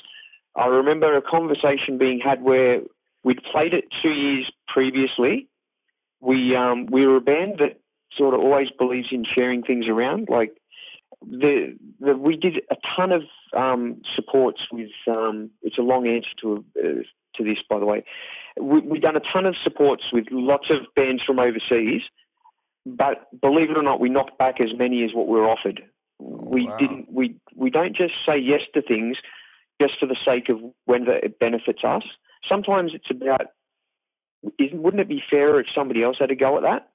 [0.57, 2.81] I remember a conversation being had where
[3.25, 5.49] we'd played it two years previously.
[6.21, 7.81] We um, we were a band that
[8.17, 10.53] sort of always believes in sharing things around like
[11.31, 13.23] the, the, we did a ton of
[13.57, 14.91] um, supports with.
[15.07, 17.03] Um, it's a long answer to uh,
[17.37, 18.05] to this, by the way.
[18.61, 22.03] We, we've done a ton of supports with lots of bands from overseas,
[22.85, 25.83] but believe it or not, we knocked back as many as what we were offered.
[26.19, 26.77] we wow.
[26.79, 27.13] didn't.
[27.13, 29.19] We we don't just say yes to things
[29.81, 32.05] just for the sake of whether it benefits us.
[32.49, 33.47] Sometimes it's about.
[34.59, 36.89] Isn't, wouldn't it be fairer if somebody else had a go at that?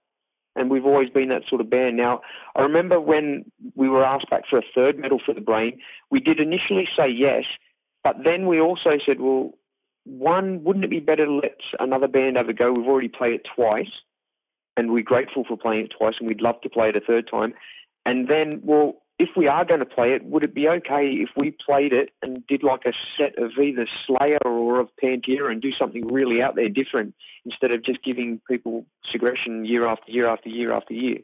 [0.58, 1.96] And we've always been that sort of band.
[1.98, 2.22] Now,
[2.56, 6.20] I remember when we were asked back for a third Metal for the Brain, we
[6.20, 7.44] did initially say yes,
[8.04, 9.52] but then we also said, well,
[10.06, 12.72] one, wouldn't it be better to let another band have a go?
[12.72, 13.92] We've already played it twice,
[14.76, 17.30] and we're grateful for playing it twice, and we'd love to play it a third
[17.30, 17.54] time.
[18.06, 21.30] And then, well, if we are going to play it, would it be okay if
[21.36, 25.62] we played it and did like a set of either Slayer or of Pantera and
[25.62, 30.28] do something really out there different instead of just giving people Segression year after year
[30.28, 31.20] after year after year?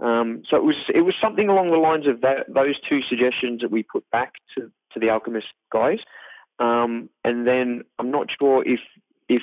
[0.00, 3.60] Um, so it was it was something along the lines of that those two suggestions
[3.62, 5.98] that we put back to, to the Alchemist guys,
[6.60, 8.80] um, and then I'm not sure if
[9.28, 9.42] if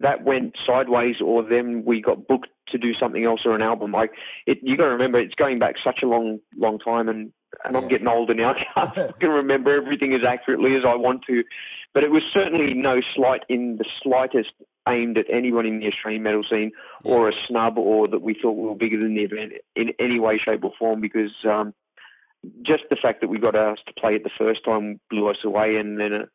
[0.00, 3.92] that went sideways or then we got booked to do something else or an album.
[3.92, 4.12] Like
[4.46, 7.32] it, you got to remember, it's going back such a long, long time, and
[7.64, 8.54] and I'm getting older now.
[8.76, 11.42] I can't fucking remember everything as accurately as I want to,
[11.94, 14.52] but it was certainly no slight in the slightest
[14.88, 16.70] aimed at anyone in the Australian metal scene
[17.04, 20.20] or a snub or that we thought we were bigger than the event in any
[20.20, 21.00] way, shape, or form.
[21.00, 21.74] Because um,
[22.62, 25.38] just the fact that we got asked to play it the first time blew us
[25.44, 26.26] away, and then uh,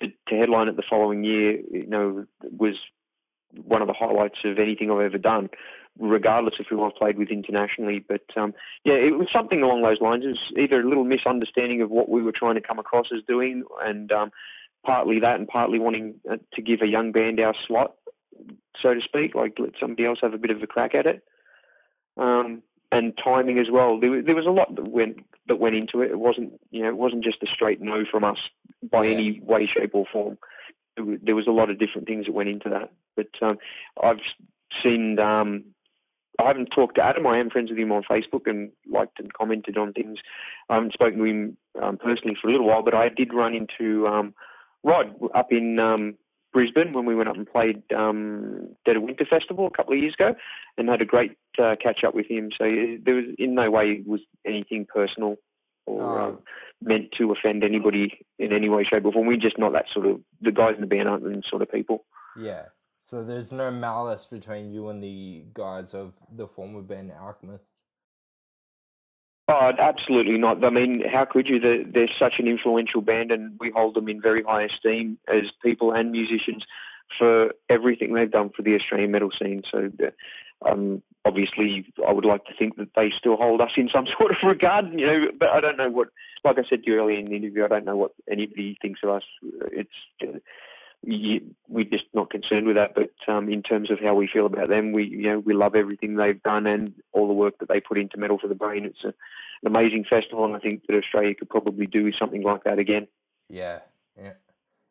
[0.00, 2.76] to, to headline it the following year, you know, was
[3.64, 5.50] one of the highlights of anything I've ever done,
[5.98, 8.04] regardless of who I've played with internationally.
[8.06, 10.24] But um, yeah, it was something along those lines.
[10.24, 13.22] It was either a little misunderstanding of what we were trying to come across as
[13.26, 14.30] doing, and um,
[14.84, 17.94] partly that, and partly wanting uh, to give a young band our slot,
[18.80, 21.22] so to speak, like let somebody else have a bit of a crack at it.
[22.16, 23.98] Um, and timing as well.
[23.98, 26.10] There, was- there was a lot that went that went into it.
[26.10, 28.38] It wasn't, you know, it wasn't just a straight no from us
[28.82, 29.14] by Yeah.
[29.14, 30.38] any way, shape, or form.
[30.96, 32.90] There was a lot of different things that went into that.
[33.16, 33.58] But um,
[34.02, 34.20] I've
[34.82, 35.18] seen.
[35.18, 35.64] Um,
[36.38, 37.26] I haven't talked to Adam.
[37.26, 40.18] I am friends with him on Facebook and liked and commented on things.
[40.68, 43.54] I haven't spoken to him um, personally for a little while, but I did run
[43.54, 44.34] into um,
[44.84, 46.14] Rod up in um,
[46.52, 49.98] Brisbane when we went up and played um, Dead of Winter Festival a couple of
[49.98, 50.34] years ago,
[50.76, 52.50] and had a great uh, catch up with him.
[52.56, 55.36] So uh, there was in no way was anything personal
[55.86, 56.24] or Oh.
[56.24, 56.38] um,
[56.82, 59.26] meant to offend anybody in any way, shape, or form.
[59.26, 61.70] We're just not that sort of the guys in the band aren't them sort of
[61.72, 62.04] people.
[62.38, 62.64] Yeah.
[63.06, 67.64] So there's no malice between you and the guys of the former band Alchemist.
[69.48, 70.64] Oh, absolutely not.
[70.64, 71.60] I mean, how could you?
[71.60, 75.44] They're, they're such an influential band, and we hold them in very high esteem as
[75.62, 76.64] people and musicians
[77.16, 79.62] for everything they've done for the Australian metal scene.
[79.70, 83.88] So, uh, um, obviously, I would like to think that they still hold us in
[83.88, 85.26] some sort of regard, you know.
[85.38, 86.08] But I don't know what.
[86.44, 89.00] Like I said to you earlier in the interview, I don't know what anybody thinks
[89.04, 89.22] of us.
[89.70, 89.90] It's
[90.22, 90.38] uh,
[91.02, 92.94] you, we're just not concerned with that.
[92.94, 95.74] But um, in terms of how we feel about them, we you know we love
[95.74, 98.84] everything they've done and all the work that they put into Metal for the Brain.
[98.84, 102.64] It's a, an amazing festival, and I think that Australia could probably do something like
[102.64, 103.06] that again.
[103.48, 103.80] Yeah,
[104.20, 104.32] yeah.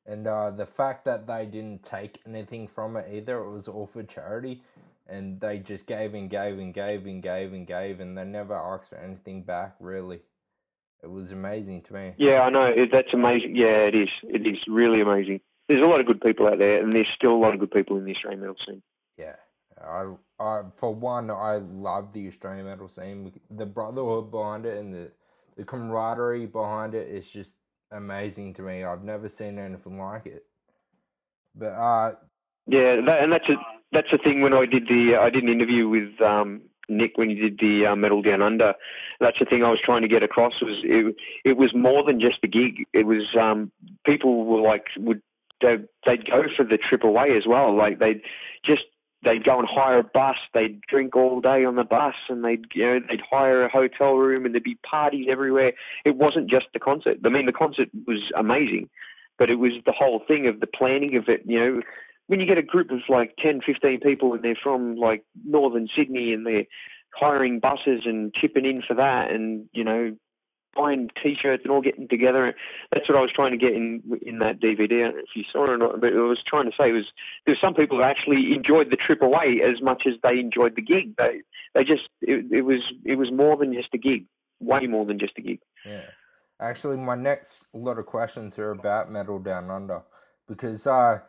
[0.06, 3.88] And uh, the fact that they didn't take anything from it either, it was all
[3.88, 4.62] for charity.
[5.08, 8.56] And they just gave and gave and gave and gave and gave, and they never
[8.56, 10.22] asked for anything back, really.
[11.04, 12.14] It was amazing to me.
[12.18, 13.56] Yeah, I know that's amazing.
[13.56, 14.10] Yeah, it is.
[14.24, 15.42] It is really amazing.
[15.68, 17.72] There's a lot of good people out there, and there's still a lot of good
[17.72, 18.82] people in the Australian metal scene.
[19.18, 19.36] Yeah.
[19.84, 23.34] I, I, for one, I love the Australian metal scene.
[23.50, 25.12] The brotherhood behind it and the,
[25.58, 27.56] the camaraderie behind it is just
[27.92, 28.84] amazing to me.
[28.84, 30.46] I've never seen anything like it.
[31.56, 32.16] But uh,
[32.68, 33.56] Yeah, that, and that's a
[33.92, 34.42] that's the thing.
[34.42, 37.88] When I did the I did an interview with um, Nick when he did the
[37.88, 38.74] uh, Metal Down Under.
[39.20, 42.20] That's the thing I was trying to get across was it, it was more than
[42.20, 42.86] just a gig.
[42.94, 43.72] It was um,
[44.06, 45.22] people were like would
[45.62, 47.76] they'd, they'd go for the trip away as well.
[47.76, 48.22] Like they'd
[48.64, 48.84] just
[49.26, 50.38] they'd go and hire a bus.
[50.54, 54.14] They'd drink all day on the bus, and they'd you know they'd hire a hotel
[54.14, 55.74] room, and there'd be parties everywhere.
[56.06, 57.18] It wasn't just the concert.
[57.26, 58.90] I mean, the concert was amazing,
[59.38, 61.42] but it was the whole thing of the planning of it.
[61.46, 61.82] You know,
[62.28, 65.88] when you get a group of like 10, 15 people, and they're from like northern
[65.96, 66.66] Sydney, and they're
[67.14, 70.16] hiring buses and chipping in for that, and you know
[70.76, 72.54] buying T-shirts and all getting together.
[72.92, 74.84] That's what I was trying to get in in that DVD.
[74.84, 76.92] I don't know if you saw it or not, but I was trying to say
[76.92, 77.06] was
[77.46, 80.76] there were some people who actually enjoyed the trip away as much as they enjoyed
[80.76, 81.16] the gig.
[81.18, 81.42] They
[81.74, 84.26] they just it, it was it was more than just a gig,
[84.60, 85.60] way more than just a gig.
[85.86, 86.10] Yeah,
[86.60, 90.04] actually, my next lot of questions are about Metal Down Under
[90.48, 90.86] because.
[90.86, 91.20] uh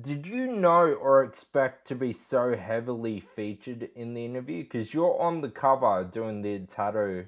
[0.00, 4.64] did you know or expect to be so heavily featured in the interview?
[4.64, 7.26] Because you're on the cover doing the tattoo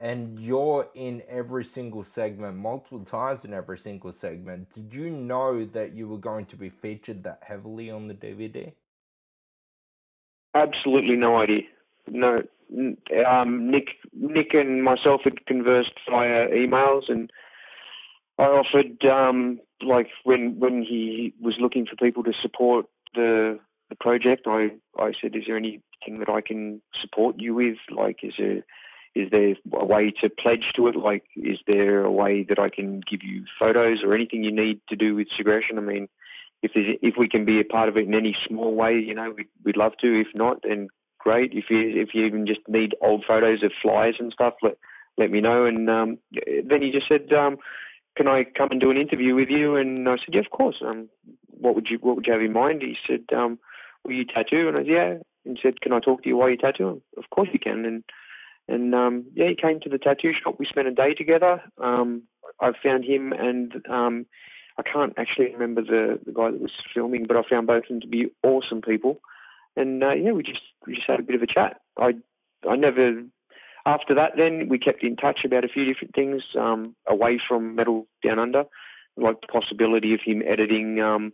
[0.00, 5.64] and you're in every single segment multiple times in every single segment did you know
[5.64, 8.72] that you were going to be featured that heavily on the dvd
[10.54, 11.62] absolutely no idea.
[12.08, 12.42] No.
[13.26, 17.32] Um, nick nick and myself had conversed via emails and
[18.38, 23.96] i offered um, like when when he was looking for people to support the the
[23.96, 24.70] project i
[25.00, 27.76] i said is there anything that i can support you with?
[27.90, 28.62] Like is there
[29.14, 30.96] is there a way to pledge to it?
[30.96, 34.80] Like, is there a way that I can give you photos or anything you need
[34.88, 35.78] to do with Segression?
[35.78, 36.08] I mean,
[36.62, 39.32] if if we can be a part of it in any small way, you know,
[39.36, 40.20] we'd, we'd love to.
[40.20, 40.88] If not, then
[41.18, 41.52] great.
[41.52, 44.76] If you if you even just need old photos of flyers and stuff, let
[45.16, 45.64] let me know.
[45.64, 46.18] And um,
[46.64, 47.58] then he just said, um,
[48.16, 50.76] "Can I come and do an interview with you?" And I said, "Yeah, of course."
[50.84, 51.08] Um,
[51.48, 52.82] what would you What would you have in mind?
[52.82, 53.58] He said, um,
[54.04, 55.14] "Will you tattoo?" And I said, "Yeah."
[55.46, 57.84] And said, "Can I talk to you while you tattoo?" Of course you can.
[57.84, 58.04] And
[58.70, 60.56] and um, yeah, he came to the tattoo shop.
[60.58, 61.62] We spent a day together.
[61.78, 62.22] Um,
[62.60, 64.26] I found him, and um,
[64.78, 67.88] I can't actually remember the, the guy that was filming, but I found both of
[67.88, 69.20] them to be awesome people.
[69.76, 71.80] And uh, yeah, we just we just had a bit of a chat.
[71.98, 72.14] I
[72.68, 73.22] I never
[73.86, 74.32] after that.
[74.36, 78.38] Then we kept in touch about a few different things um, away from Metal Down
[78.38, 78.64] Under,
[79.16, 81.32] like the possibility of him editing um,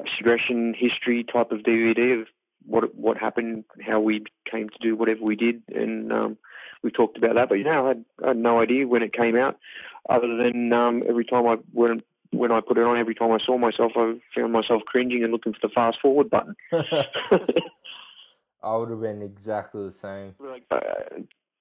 [0.00, 2.28] a Segression history type of DVD of
[2.66, 6.38] what what happened, how we came to do whatever we did, and um,
[6.82, 7.48] we talked about that.
[7.48, 9.58] But you know, I had, I had no idea when it came out,
[10.08, 13.38] other than um, every time I when when I put it on, every time I
[13.44, 16.56] saw myself, I found myself cringing and looking for the fast forward button.
[18.62, 20.34] I would have been exactly the same.
[20.70, 20.80] Uh,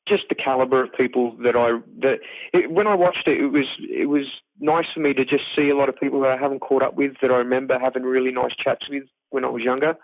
[0.07, 2.19] just the caliber of people that I that
[2.53, 4.25] it, when I watched it, it was it was
[4.59, 6.95] nice for me to just see a lot of people that I haven't caught up
[6.95, 9.97] with that I remember having really nice chats with when I was younger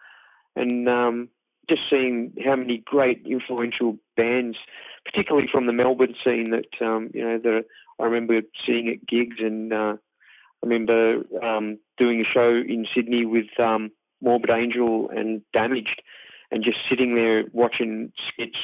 [0.55, 1.29] and um,
[1.69, 4.57] just seeing how many great influential bands,
[5.05, 7.65] particularly from the Melbourne scene, that um, you know that
[7.99, 13.25] I remember seeing at gigs, and uh, I remember um, doing a show in Sydney
[13.25, 13.91] with um,
[14.21, 16.01] Morbid Angel and Damaged,
[16.51, 18.57] and just sitting there watching Skitz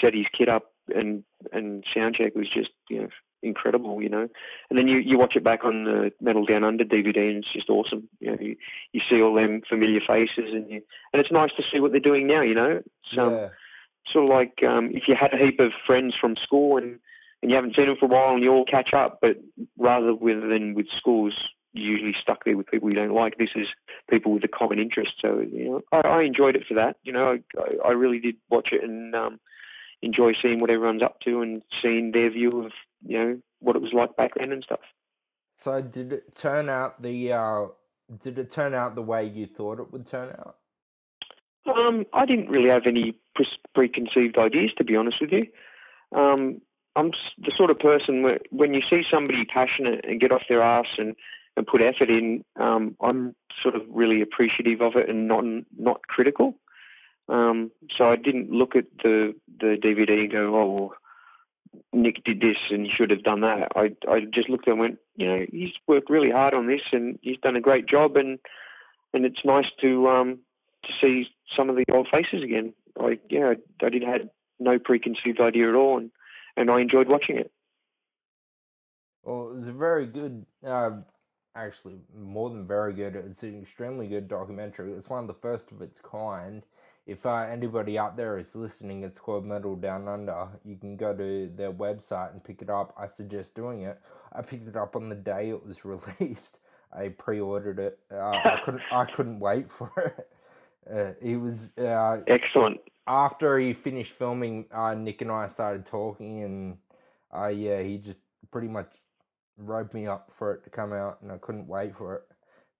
[0.00, 3.08] set his kit up and and soundcheck was just you know
[3.44, 4.28] incredible, you know.
[4.70, 7.52] And then you, you watch it back on the Metal Down Under DVD, and it's
[7.52, 8.08] just awesome.
[8.20, 8.56] You know, you,
[8.92, 10.82] you see all them familiar faces, and you,
[11.12, 12.42] and it's nice to see what they're doing now.
[12.42, 13.48] You know, it's um, yeah.
[14.10, 16.98] sort of like um, if you had a heap of friends from school and
[17.42, 19.36] and you haven't seen them for a while, and you all catch up, but
[19.78, 21.34] rather with than with schools,
[21.74, 23.36] you're usually stuck there with people you don't like.
[23.36, 23.68] This is
[24.08, 25.12] people with a common interest.
[25.20, 26.96] So you know, I, I enjoyed it for that.
[27.02, 29.14] You know, I, I really did watch it and.
[29.14, 29.40] Um,
[30.04, 32.72] enjoy seeing what everyone's up to and seeing their view of
[33.06, 34.80] you know what it was like back then and stuff.
[35.56, 37.66] So did it turn out the uh,
[38.22, 40.56] did it turn out the way you thought it would turn out?
[41.66, 45.46] Um, I didn't really have any pre- preconceived ideas, to be honest with you.
[46.16, 46.60] Um,
[46.96, 50.62] I'm the sort of person where when you see somebody passionate and get off their
[50.62, 51.16] ass and,
[51.56, 55.44] and put effort in, um, I'm sort of really appreciative of it and not
[55.76, 56.54] not critical.
[57.28, 60.94] Um, so I didn't look at the the DVD and go, oh, well,
[61.92, 63.68] Nick did this and he should have done that.
[63.74, 67.18] I I just looked and went, you know, he's worked really hard on this and
[67.22, 68.38] he's done a great job and
[69.12, 70.38] and it's nice to um
[70.84, 72.74] to see some of the old faces again.
[73.00, 76.10] I yeah, I, I did had no preconceived idea at all and
[76.56, 77.50] and I enjoyed watching it.
[79.24, 80.90] Well, it was a very good, uh,
[81.56, 83.16] actually more than very good.
[83.16, 84.92] It's an extremely good documentary.
[84.92, 86.62] It's one of the first of its kind
[87.06, 90.48] if uh, anybody out there is listening, it's called Metal Down Under.
[90.64, 92.94] You can go to their website and pick it up.
[92.98, 94.00] I suggest doing it.
[94.32, 96.58] I picked it up on the day it was released.
[96.92, 97.98] I pre-ordered it.
[98.12, 98.82] Uh, I couldn't.
[98.92, 100.28] I couldn't wait for it.
[100.90, 102.80] Uh, he was uh, Excellent.
[103.06, 104.66] after he finished filming.
[104.72, 106.78] Uh, Nick and I started talking, and
[107.36, 108.90] uh, yeah, he just pretty much
[109.58, 112.22] roped me up for it to come out, and I couldn't wait for it.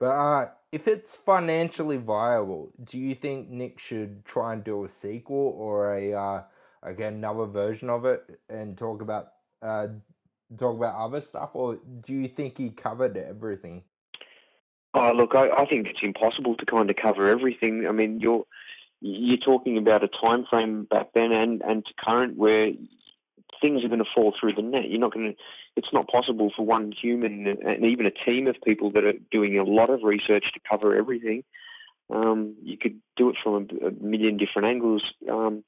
[0.04, 4.88] But uh, if it's financially viable, do you think Nick should try and do a
[4.90, 6.42] sequel or a uh,
[6.84, 9.28] like another version of it and talk about
[9.62, 9.86] uh,
[10.58, 13.82] talk about other stuff, or do you think he covered everything?
[14.92, 17.86] Oh, look, I, I think it's impossible to kind of cover everything.
[17.88, 18.44] I mean, you're
[19.00, 22.72] you're talking about a time frame back then and, and to current where
[23.62, 24.90] things are going to fall through the net.
[24.90, 25.38] You're not going to.
[25.76, 29.58] It's not possible for one human and even a team of people that are doing
[29.58, 31.42] a lot of research to cover everything.
[32.10, 35.02] Um, you could do it from a, million different angles.
[35.28, 35.64] Um,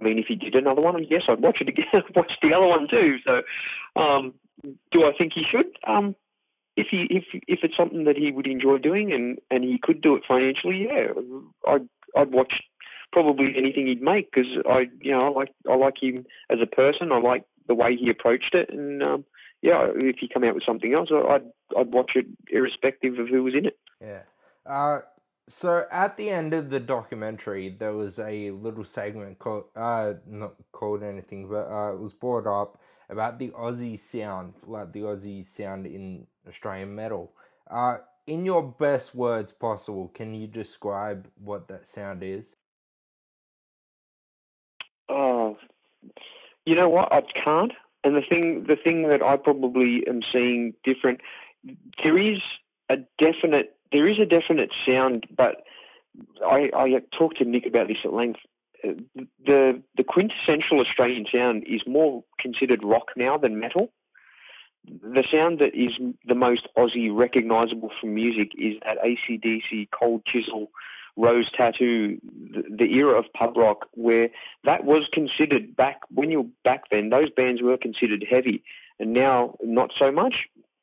[0.00, 1.86] I mean, if he did another one, yes, I'd watch it again.
[1.92, 3.18] I'd watch the other one too.
[3.24, 3.42] So,
[4.00, 4.34] um,
[4.90, 5.66] do I think he should?
[5.86, 6.14] Um,
[6.76, 10.00] if he if if it's something that he would enjoy doing and and he could
[10.00, 11.08] do it financially, yeah,
[11.66, 12.62] I'd I'd watch
[13.12, 16.66] probably anything he'd make because I you know I like I like him as a
[16.66, 17.12] person.
[17.12, 19.24] I like the way he approached it, and um,
[19.62, 21.46] yeah, if he come out with something else, I'd
[21.78, 23.78] I'd watch it irrespective of who was in it.
[24.00, 24.22] Yeah.
[24.66, 25.02] Uh,
[25.48, 30.54] so at the end of the documentary, there was a little segment called uh not
[30.72, 35.44] called anything, but uh, it was brought up about the Aussie sound, like the Aussie
[35.44, 37.32] sound in Australian metal.
[37.70, 42.56] Uh, in your best words possible, can you describe what that sound is?
[45.08, 45.56] Oh,
[46.66, 47.12] you know what?
[47.12, 47.72] I can't.
[48.02, 51.20] And the thing, the thing that I probably am seeing different,
[52.02, 52.38] there is
[52.88, 55.64] a definite, there is a definite sound, but
[56.44, 58.40] I, I talked to Nick about this at length.
[58.82, 63.92] The the quintessential Australian sound is more considered rock now than metal.
[64.86, 65.90] The sound that is
[66.26, 70.70] the most Aussie recognisable from music is that ACDC cold chisel
[71.16, 74.28] rose tattoo, the, the, era of pub rock, where
[74.64, 77.10] that was considered back when you were back then.
[77.10, 78.62] Those bands were considered heavy,
[78.98, 80.34] and now not so much.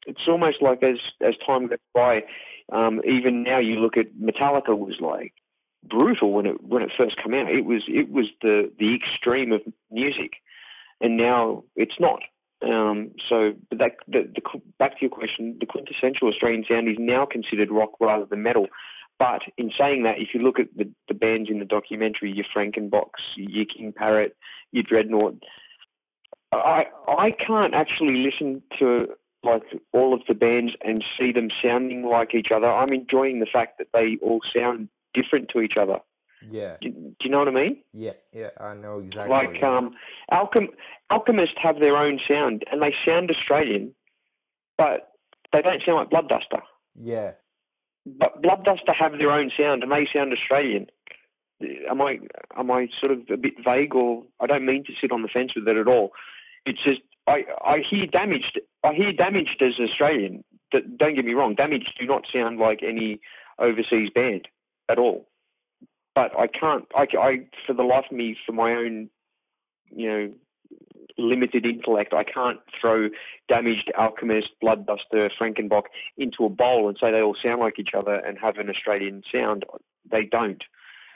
[0.05, 2.23] It's almost like as as time goes by,
[2.71, 5.34] um, even now you look at Metallica was like
[5.84, 7.49] brutal when it when it first came out.
[7.49, 9.61] It was it was the the extreme of
[9.91, 10.34] music,
[11.01, 12.21] and now it's not.
[12.63, 14.41] Um, so, but that the, the
[14.80, 18.67] back to your question, the quintessential Australian sound is now considered rock rather than metal.
[19.20, 22.45] But in saying that, if you look at the, the bands in the documentary, your
[22.55, 24.36] Frankenbok, your King Parrot,
[24.72, 25.41] your Dreadnought,
[26.51, 29.07] I I can't actually listen to
[29.43, 29.63] like
[29.93, 32.72] all of the bands and see them sounding like each other.
[32.72, 35.99] I'm enjoying the fact that they all sound different to each other.
[36.49, 36.78] Yeah.
[36.82, 37.78] Do, do you know what I mean?
[37.93, 39.32] Yeah, yeah, I know exactly.
[39.32, 39.95] Like um,
[40.32, 40.74] Alchem-
[41.09, 43.93] Alchemist have their own sound and they sound Australian,
[44.78, 45.13] but
[45.51, 46.61] they don't sound like Bloodduster.
[46.99, 47.32] Yeah.
[48.19, 50.87] But Bloodduster have their own sound and they sound Australian.
[51.89, 52.19] Am I
[52.55, 55.27] am I sort of a bit vague or I don't mean to sit on the
[55.27, 56.11] fence with it at all.
[56.65, 60.43] It's just I I hear damaged I hear damaged as Australian.
[60.71, 63.19] Don't get me wrong, damaged do not sound like any
[63.59, 64.47] overseas band
[64.87, 65.27] at all.
[66.15, 69.09] But I can't I, I for the life of me for my own
[69.89, 70.31] you know
[71.18, 73.09] limited intellect, I can't throw
[73.47, 75.84] damaged alchemist, bloodduster, Frankenbok
[76.18, 79.24] into a bowl and say they all sound like each other and have an Australian
[79.32, 79.65] sound.
[80.09, 80.63] They don't.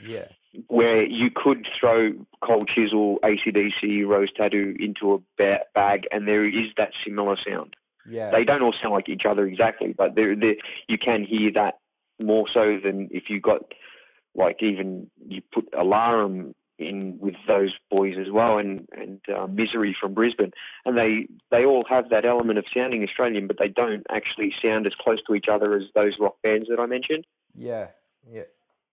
[0.06, 0.26] Yeah.
[0.68, 6.45] Where you could throw cold chisel, ACDC, rose tattoo into a ba- bag, and there
[6.45, 7.76] is that similar sound.
[8.10, 8.32] Yeah.
[8.32, 10.56] They don't all sound like each other exactly, but there, there
[10.88, 11.80] you can hear that
[12.20, 13.74] more so than if you got
[14.36, 19.95] like even you put Alarum in with those boys as well, and and uh, Misery
[19.99, 20.51] from Brisbane,
[20.86, 24.88] and they they all have that element of sounding Australian, but they don't actually sound
[24.88, 27.25] as close to each other as those rock bands that I mentioned.
[27.55, 27.88] Yeah,
[28.29, 28.43] yeah,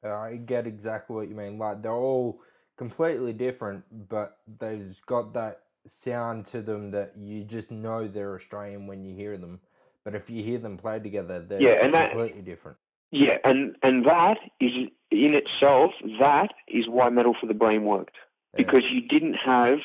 [0.04, 1.58] uh, I get exactly what you mean.
[1.58, 2.40] Like they're all
[2.76, 8.86] completely different, but they've got that sound to them that you just know they're Australian
[8.86, 9.60] when you hear them.
[10.04, 12.78] But if you hear them play together, they're yeah, and completely that, different.
[13.10, 14.72] Yeah, and and that is
[15.10, 18.16] in itself that is why Metal for the Brain worked
[18.52, 18.64] Yeah.
[18.64, 19.78] because you didn't have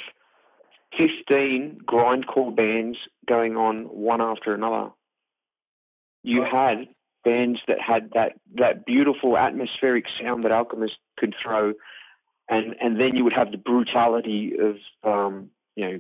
[0.98, 2.98] fifteen grindcore bands
[3.28, 4.92] going on one after another.
[6.24, 6.88] You had
[7.24, 11.74] bands that had that that beautiful atmospheric sound that Alchemist could throw,
[12.50, 16.00] and and then you would have the brutality of um, you know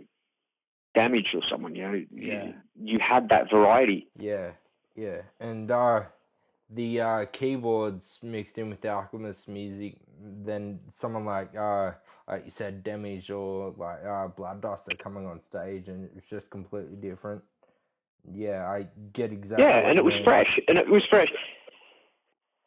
[0.93, 1.75] damage or someone.
[1.75, 2.45] You know, Yeah.
[2.45, 2.53] you,
[2.83, 4.07] you had that variety.
[4.17, 4.51] Yeah,
[4.95, 6.01] yeah, and uh,
[6.73, 9.97] the uh, keyboards mixed in with the Alchemist music,
[10.45, 11.91] then someone like uh,
[12.27, 16.95] like you said, Damage or like uh, Bloodduster coming on stage, and it's just completely
[16.95, 17.41] different.
[18.31, 19.65] Yeah, I get exactly.
[19.65, 20.23] Yeah, and it was mean.
[20.23, 21.29] fresh, and it was fresh.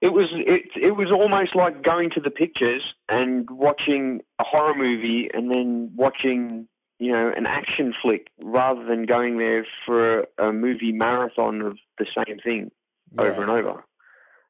[0.00, 4.74] It was it it was almost like going to the pictures and watching a horror
[4.74, 10.52] movie and then watching you know an action flick rather than going there for a
[10.52, 12.70] movie marathon of the same thing
[13.18, 13.84] over and over.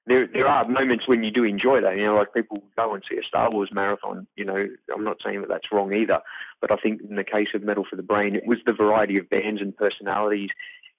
[0.07, 1.97] There there are moments when you do enjoy that.
[1.97, 4.27] You know, like people go and see a Star Wars marathon.
[4.37, 6.21] You know, I'm not saying that that's wrong either,
[6.61, 9.19] but I think in the case of Metal for the Brain, it was the variety
[9.19, 10.51] of bands and personalities.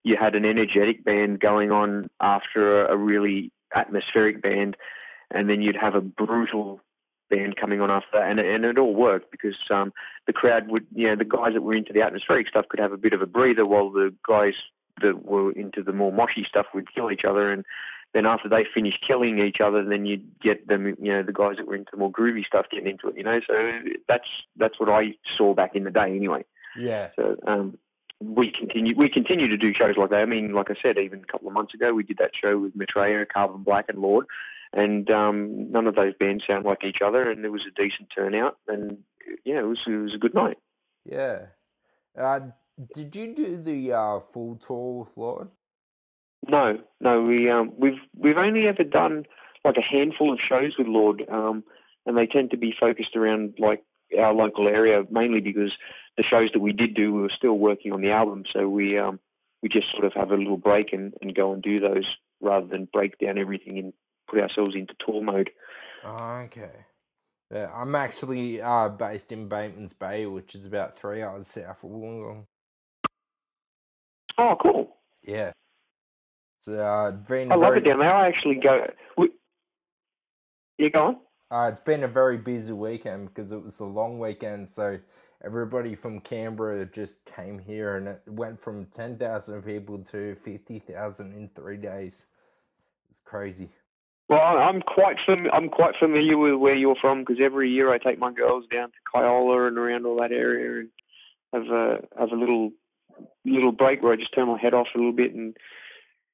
[0.03, 4.75] You had an energetic band going on after a really atmospheric band,
[5.31, 6.81] and then you'd have a brutal
[7.29, 9.93] band coming on after that, and and it all worked because um,
[10.27, 12.91] the crowd would, you know, the guys that were into the atmospheric stuff could have
[12.91, 14.53] a bit of a breather, while the guys
[15.01, 17.65] that were into the more moshy stuff would kill each other, and
[18.13, 21.57] then after they finish killing each other, then you'd get them, you know, the guys
[21.57, 23.39] that were into more groovy stuff getting into it, you know.
[23.45, 23.53] So
[24.07, 26.43] that's that's what I saw back in the day, anyway.
[26.77, 27.09] Yeah.
[27.15, 27.77] So um,
[28.19, 30.21] we continue we continue to do shows like that.
[30.21, 32.57] I mean, like I said, even a couple of months ago, we did that show
[32.57, 34.25] with Maitreya, Carbon Black, and Lord,
[34.73, 38.09] and um, none of those bands sound like each other, and there was a decent
[38.15, 38.97] turnout, and
[39.43, 40.57] yeah, it was it was a good night.
[41.05, 41.47] Yeah.
[42.17, 42.39] Uh,
[42.95, 45.49] did you do the uh, full tour with Lord?
[46.49, 49.25] No, no, we um, we've we've only ever done
[49.65, 51.63] like a handful of shows with Lord, um,
[52.05, 53.83] and they tend to be focused around like
[54.17, 55.73] our local area, mainly because
[56.15, 58.97] the shows that we did do, we were still working on the album, so we
[58.97, 59.19] um,
[59.61, 62.05] we just sort of have a little break and, and go and do those
[62.41, 63.93] rather than break down everything and
[64.29, 65.49] put ourselves into tour mode.
[66.05, 66.71] Okay.
[67.51, 71.89] Yeah, I'm actually uh, based in Batemans Bay, which is about three hours south of
[71.89, 72.43] Wollongong.
[74.37, 74.97] Oh, cool!
[75.23, 75.51] Yeah.
[76.61, 78.13] So, uh, been I love very, it down there.
[78.13, 78.87] I actually go.
[79.17, 79.29] We,
[80.77, 81.17] you go on.
[81.49, 84.99] Uh, it's been a very busy weekend because it was a long weekend, so
[85.43, 90.79] everybody from Canberra just came here, and it went from ten thousand people to fifty
[90.79, 92.25] thousand in three days.
[93.09, 93.69] It's crazy.
[94.29, 97.97] Well, I'm quite fam- I'm quite familiar with where you're from because every year I
[97.97, 100.89] take my girls down to Kioloa and around all that area and
[101.53, 102.71] have a have a little
[103.45, 105.55] little break where I just turn my head off a little bit and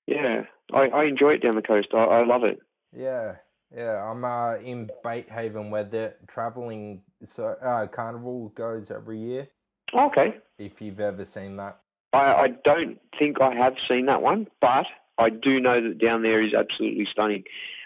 [0.08, 0.44] yeah,
[0.74, 1.90] I, I enjoy it down the coast.
[1.94, 2.60] I, I love it.
[2.96, 3.36] Yeah,
[3.76, 4.04] yeah.
[4.04, 9.48] I'm uh, in Batehaven where the traveling so uh, carnival goes every year.
[9.94, 11.80] Okay, If you've ever seen that.
[12.14, 14.86] I, I don't think I have seen that one, but
[15.18, 17.44] I do know that down there is absolutely stunning.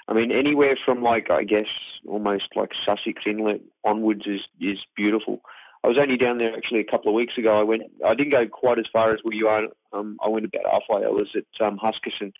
[0.08, 1.68] I mean, anywhere from like I guess
[2.08, 5.42] almost like Sussex Inlet onwards is is beautiful.
[5.84, 7.60] I was only down there actually a couple of weeks ago.
[7.60, 7.84] I went.
[8.06, 9.64] I didn't go quite as far as where you are.
[9.94, 11.06] Um, I went about halfway.
[11.06, 12.34] I was at um, Huskisson,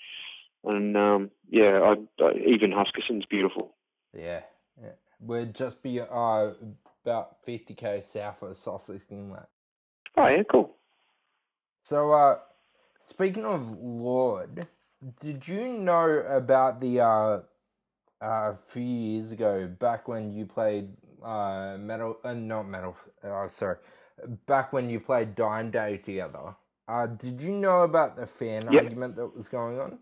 [0.64, 3.76] and um, yeah, I, I, even Huskisson's beautiful.
[4.14, 4.42] Yeah,
[4.82, 4.92] yeah.
[5.20, 6.52] We're just be uh
[7.04, 9.48] about fifty k south of Sussex Inlet.
[10.16, 10.76] Oh yeah, cool.
[11.84, 12.40] So, uh,
[13.06, 14.68] speaking of Lord,
[15.22, 17.40] did you know about the uh,
[18.22, 20.90] uh, a few years ago, back when you played
[21.24, 23.78] uh, metal, uh, not metal, uh, sorry,
[24.46, 26.56] back when you played Dime Day together?
[26.88, 28.84] Uh, did you know about the fan Yep.
[28.84, 30.00] argument that was going on?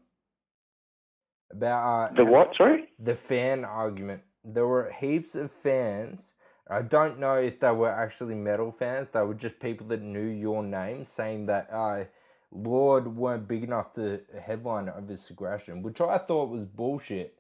[1.52, 2.56] About uh, The what?
[2.56, 2.90] Sorry.
[3.00, 4.24] the fan argument.
[4.44, 6.34] There were heaps of fans.
[6.70, 9.10] I don't know if they were actually metal fans.
[9.14, 12.06] They were just people that knew your name saying that uh,
[12.52, 17.38] Lord weren't big enough to headline over Segression, which I thought was bullshit.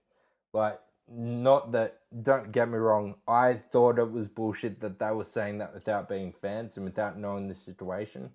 [0.54, 0.80] Like,
[1.10, 5.58] not that, don't get me wrong, I thought it was bullshit that they were saying
[5.60, 8.32] that without being fans and without knowing the situation.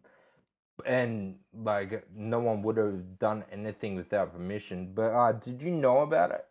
[0.87, 4.93] And, like, no one would have done anything without permission.
[4.95, 6.45] But, uh, did you know about it?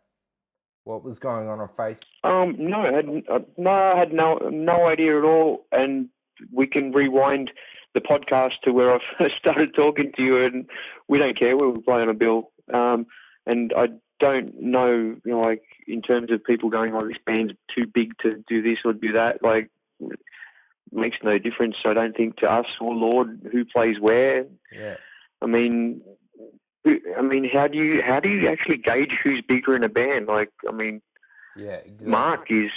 [0.84, 2.00] What was going on on Facebook?
[2.24, 5.66] Um, no, I had uh, no, I had no no idea at all.
[5.70, 6.08] And
[6.52, 7.50] we can rewind
[7.94, 10.68] the podcast to where I first started talking to you, and
[11.08, 12.50] we don't care we play on a bill.
[12.72, 13.06] Um,
[13.46, 13.88] and I
[14.20, 18.16] don't know, you know, like in terms of people going, "Oh, this band's too big
[18.22, 19.70] to do this or do that." Like,
[20.92, 21.76] makes no difference.
[21.84, 24.44] I don't think to us or Lord who plays where.
[24.72, 24.96] Yeah.
[25.42, 26.02] I mean,
[26.86, 30.26] I mean, how do you how do you actually gauge who's bigger in a band?
[30.26, 31.02] Like, I mean,
[31.56, 32.06] Yeah, exactly.
[32.06, 32.70] Mark is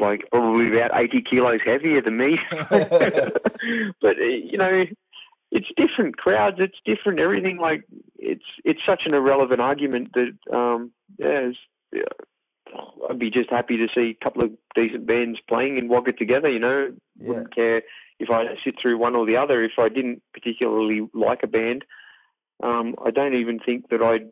[0.00, 2.38] like probably about 80 kilos heavier than me.
[2.70, 4.84] but you know,
[5.50, 6.58] it's different crowds.
[6.60, 7.58] It's different everything.
[7.58, 7.84] Like
[8.16, 11.58] it's it's such an irrelevant argument that um, yeah, it's,
[11.92, 12.02] yeah,
[13.08, 16.50] I'd be just happy to see a couple of decent bands playing in Wagga together.
[16.50, 17.28] You know, Yeah.
[17.28, 17.82] wouldn't care
[18.18, 19.62] if I sit through one or the other.
[19.62, 21.84] If I didn't particularly like a band,
[22.62, 24.30] um, I don't even think that I'd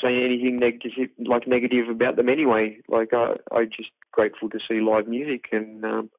[0.00, 2.78] say anything negative, like negative about them anyway.
[2.88, 6.10] Like I, I'm just grateful to see live music, and um,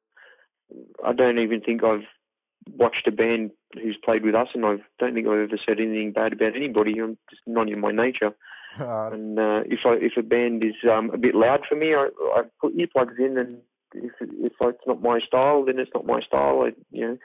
[1.04, 2.06] I don't even think I've
[2.68, 6.12] watched a band who's played with us, and I don't think I've ever said anything
[6.12, 6.98] bad about anybody.
[6.98, 8.34] I'm just not in my nature.
[8.78, 11.94] Uh, And uh, if I if a band is um, a bit loud for me,
[11.94, 13.58] I, I put earplugs in, and
[13.94, 16.62] if if it's not my style, then it's not my style.
[16.66, 17.18] I you know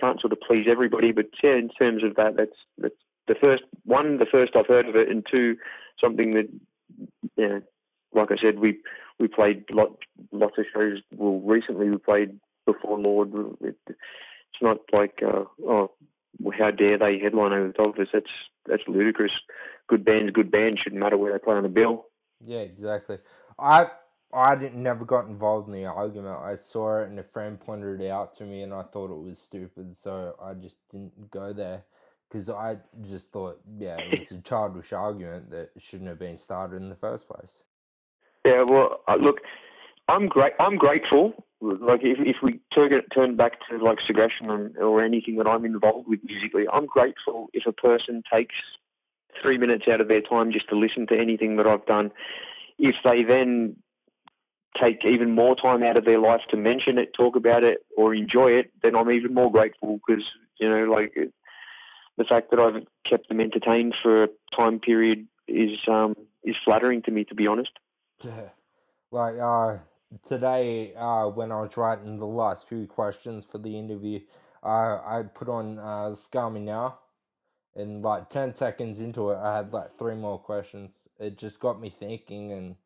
[0.00, 2.94] can't sort of please everybody, but yeah, in terms of that, that's that's
[3.28, 5.56] the first one, the first I've heard of it, and two,
[6.00, 6.48] something that
[7.36, 7.62] you know,
[8.12, 8.78] like I said, we
[9.18, 9.98] we played lot,
[10.32, 10.98] lots of shows.
[11.16, 13.32] Well, recently we played before Lord.
[13.60, 15.92] It, it's not like uh, oh,
[16.58, 18.08] how dare they headline over the top of us?
[18.12, 18.26] That's
[18.66, 19.32] that's ludicrous.
[19.88, 22.06] Good bands, good bands shouldn't matter where they play on the bill.
[22.44, 23.18] Yeah, exactly.
[23.58, 23.88] I
[24.32, 26.38] I didn't never got involved in the argument.
[26.40, 29.22] I saw it and a friend pointed it out to me, and I thought it
[29.22, 31.84] was stupid, so I just didn't go there
[32.28, 36.76] because I just thought, yeah, it was a childish argument that shouldn't have been started
[36.76, 37.58] in the first place.
[38.44, 39.40] Yeah, well, uh, look,
[40.12, 40.52] I'm great.
[40.60, 41.32] I'm grateful.
[41.62, 45.64] Like if if we turn turn back to like Segression and, or anything that I'm
[45.64, 48.54] involved with musically, I'm grateful if a person takes
[49.40, 52.10] three minutes out of their time just to listen to anything that I've done.
[52.78, 53.76] If they then
[54.80, 58.14] take even more time out of their life to mention it, talk about it, or
[58.14, 60.24] enjoy it, then I'm even more grateful because
[60.58, 61.14] you know, like
[62.18, 67.00] the fact that I've kept them entertained for a time period is um, is flattering
[67.02, 67.72] to me, to be honest.
[68.22, 68.50] Yeah.
[69.10, 69.78] Like uh
[70.28, 74.20] today uh when I was writing the last few questions for the interview,
[74.62, 74.68] uh
[75.04, 76.98] I put on uh Scummy now
[77.76, 80.94] and like ten seconds into it I had like three more questions.
[81.20, 82.76] It just got me thinking and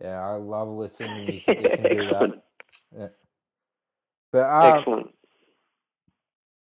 [0.00, 2.30] yeah, I love listening to music that can do that.
[2.96, 3.08] Yeah.
[4.32, 5.08] But uh, Excellent.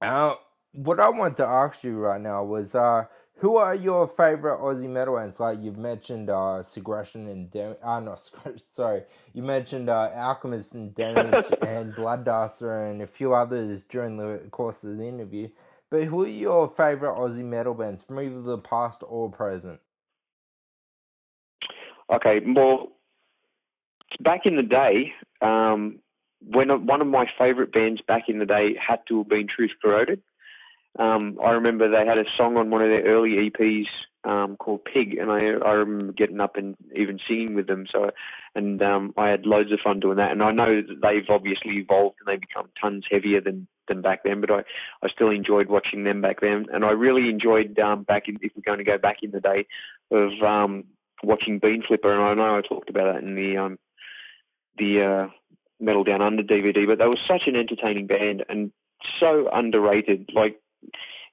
[0.02, 0.36] uh
[0.74, 3.06] what I wanted to ask you right now was uh
[3.38, 5.40] who are your favorite Aussie metal bands?
[5.40, 9.04] Like you've mentioned uh Segression and Dam- uh not Segression, sorry.
[9.34, 14.84] You mentioned uh Alchemist and Damage and Bloodduster and a few others during the course
[14.84, 15.50] of the interview.
[15.90, 19.80] But who are your favorite Aussie metal bands from either the past or present?
[22.10, 22.94] Okay, well,
[24.20, 26.00] back in the day, um,
[26.42, 29.72] when one of my favourite bands back in the day had to have been Truth
[29.82, 30.22] Corroded.
[30.98, 33.88] Um, I remember they had a song on one of their early EPs
[34.24, 37.86] um, called Pig, and I, I remember getting up and even singing with them.
[37.90, 38.12] So,
[38.56, 40.32] and um, I had loads of fun doing that.
[40.32, 44.24] And I know that they've obviously evolved and they've become tons heavier than than back
[44.24, 44.42] then.
[44.42, 44.64] But I,
[45.02, 48.52] I still enjoyed watching them back then, and I really enjoyed um, back in if
[48.56, 49.66] we're going to go back in the day
[50.12, 50.84] of um,
[51.24, 52.12] watching Bean Flipper.
[52.12, 53.80] And I know I talked about that in the um,
[54.78, 55.28] the uh,
[55.80, 58.72] Metal Down Under DVD, but they were such an entertaining band and
[59.20, 60.32] so underrated.
[60.34, 60.60] Like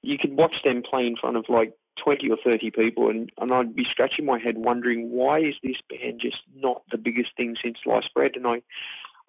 [0.01, 1.73] you could watch them play in front of like
[2.03, 5.77] 20 or 30 people and, and I'd be scratching my head wondering why is this
[5.89, 8.31] band just not the biggest thing since sliced bread?
[8.35, 8.61] And I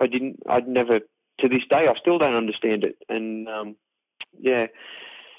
[0.01, 2.97] I didn't I'd never to this day I still don't understand it.
[3.09, 3.77] And um
[4.39, 4.67] yeah.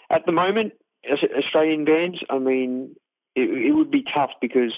[0.09, 0.73] At the moment
[1.09, 2.95] Australian bands I mean
[3.35, 4.73] it, it would be tough because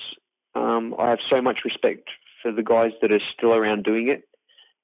[0.55, 2.09] um I have so much respect
[2.41, 4.28] for the guys that are still around doing it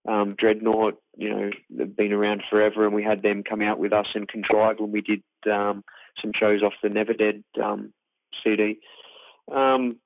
[0.07, 3.93] um, Dreadnought, you know, they've been around forever, and we had them come out with
[3.93, 5.83] us and contrive when we did um,
[6.21, 7.93] some shows off the Never Dead um,
[8.43, 8.79] CD.
[9.51, 9.97] Um,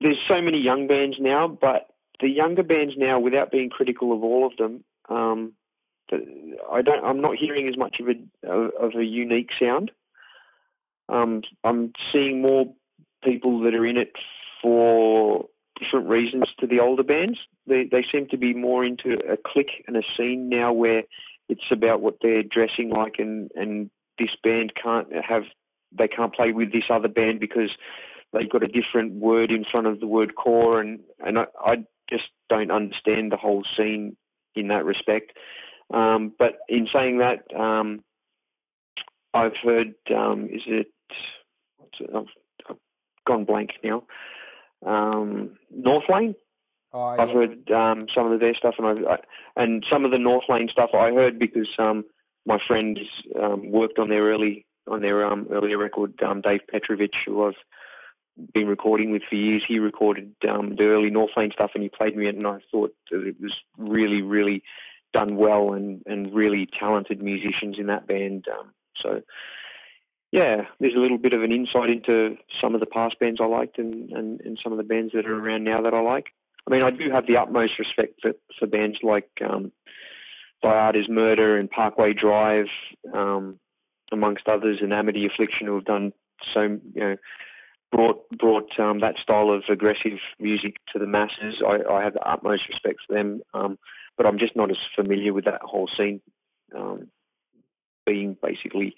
[0.00, 1.88] there's so many young bands now, but
[2.20, 5.52] the younger bands now, without being critical of all of them, um,
[6.72, 7.04] I don't.
[7.04, 9.90] I'm not hearing as much of a of a unique sound.
[11.08, 12.72] Um, I'm seeing more
[13.22, 14.12] people that are in it
[14.62, 15.46] for
[15.78, 17.38] different reasons to the older bands.
[17.66, 21.04] They they seem to be more into a clique and a scene now where
[21.48, 25.44] it's about what they're dressing like and and this band can't have
[25.96, 27.70] they can't play with this other band because
[28.32, 31.76] they've got a different word in front of the word core and and I, I
[32.10, 34.16] just don't understand the whole scene
[34.54, 35.32] in that respect.
[35.92, 38.02] Um, but in saying that, um,
[39.32, 40.88] I've heard um, is it,
[42.14, 42.76] I've
[43.26, 44.04] gone blank now
[44.84, 46.34] um, North Lane.
[46.92, 47.22] Oh, yeah.
[47.22, 49.18] I've heard um, some of their stuff, and I, I
[49.56, 52.04] and some of the North Lane stuff I heard because um,
[52.46, 52.98] my friend
[53.40, 56.20] um, worked on their early on their um, earlier record.
[56.22, 57.54] Um, Dave Petrovich, who I've
[58.54, 61.90] been recording with for years, he recorded um, the early North Lane stuff, and he
[61.90, 64.62] played me it, and I thought that it was really, really
[65.12, 68.46] done well, and and really talented musicians in that band.
[68.48, 69.22] Um, so
[70.30, 73.46] yeah, there's a little bit of an insight into some of the past bands I
[73.46, 76.26] liked and, and, and some of the bands that are around now that I like.
[76.66, 79.72] I mean, I do have the utmost respect for, for bands like um,
[80.62, 82.66] Murder and Parkway Drive,
[83.14, 83.58] um,
[84.12, 86.12] amongst others, and Amity Affliction, who have done
[86.52, 87.16] so, you know,
[87.90, 91.62] brought brought um, that style of aggressive music to the masses.
[91.66, 93.78] I, I have the utmost respect for them, um,
[94.16, 96.20] but I'm just not as familiar with that whole scene,
[96.76, 97.08] um,
[98.04, 98.94] being basically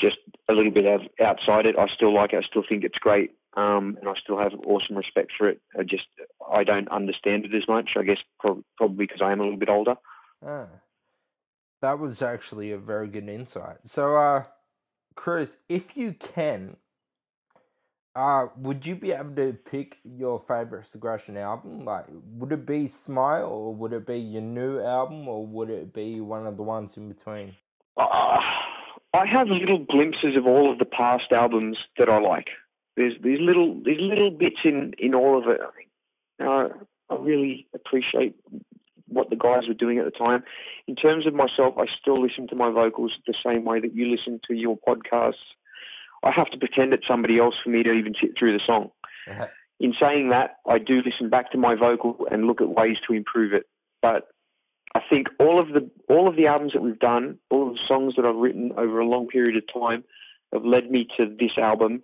[0.00, 0.16] just
[0.48, 1.78] a little bit of outside it.
[1.78, 2.44] I still like it.
[2.44, 3.32] I still think it's great.
[3.56, 5.60] um, and I still have awesome respect for it.
[5.78, 6.04] I just
[6.52, 7.90] I don't understand it as much.
[7.96, 9.96] I guess prob- probably because I am a little bit older.
[10.46, 10.66] Ah,
[11.80, 13.78] that was actually a very good insight.
[13.84, 14.44] So, uh,
[15.14, 16.76] Chris, if you can,
[18.14, 21.84] uh, would you be able to pick your favorite Segression album?
[21.84, 25.94] Like, would it be Smile, or would it be your new album, or would it
[25.94, 27.54] be one of the ones in between?
[27.96, 28.38] Uh,
[29.12, 32.48] I have little glimpses of all of the past albums that I like.
[32.96, 35.60] There's these little these little bits in in all of it.
[36.40, 36.68] I uh,
[37.10, 38.34] I really appreciate
[39.08, 40.42] what the guys were doing at the time.
[40.88, 44.10] In terms of myself, I still listen to my vocals the same way that you
[44.10, 45.34] listen to your podcasts
[46.22, 48.90] I have to pretend it's somebody else for me to even sit through the song.
[49.78, 53.14] In saying that, I do listen back to my vocal and look at ways to
[53.14, 53.66] improve it.
[54.02, 54.28] But
[54.96, 57.80] I think all of the all of the albums that we've done, all of the
[57.86, 60.04] songs that I've written over a long period of time,
[60.54, 62.02] have led me to this album.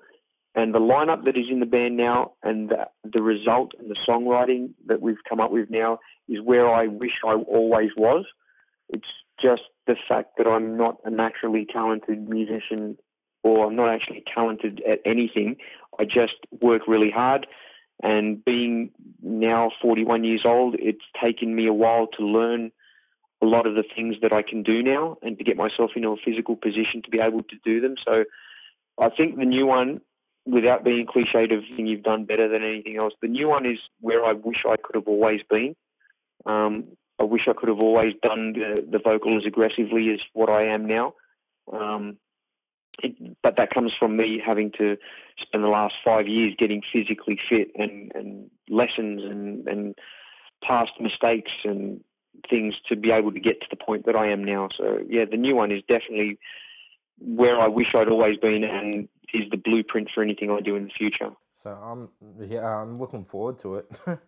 [0.55, 3.97] And the lineup that is in the band now, and the, the result and the
[4.07, 8.27] songwriting that we've come up with now, is where I wish I always was.
[8.91, 9.09] It's
[9.41, 12.99] just the fact that I'm not a naturally talented musician
[13.43, 15.57] or I'm not actually talented at anything.
[15.99, 17.47] I just work really hard.
[18.03, 18.91] And being
[19.23, 22.71] now 41 years old, it's taken me a while to learn
[23.43, 26.11] a lot of the things that I can do now and to get myself into
[26.11, 27.97] a physical position to be able to do them.
[28.07, 28.25] So
[28.99, 30.01] I think the new one,
[30.47, 33.79] without being cliched of thing you've done better than anything else, the new one is
[34.01, 35.75] where I wish I could have always been.
[36.47, 36.85] Um,
[37.21, 40.65] I wish I could have always done the, the vocal as aggressively as what I
[40.65, 41.15] am now.
[41.73, 42.19] Um,
[43.03, 44.97] it, but that comes from me having to
[45.41, 49.95] spend the last five years getting physically fit and, and lessons and, and
[50.63, 52.03] past mistakes and
[52.49, 54.69] things to be able to get to the point that I am now.
[54.77, 56.39] So yeah, the new one is definitely
[57.19, 60.85] where I wish I'd always been and is the blueprint for anything I do in
[60.85, 61.31] the future.
[61.63, 62.09] So I'm
[62.49, 63.91] yeah, I'm looking forward to it.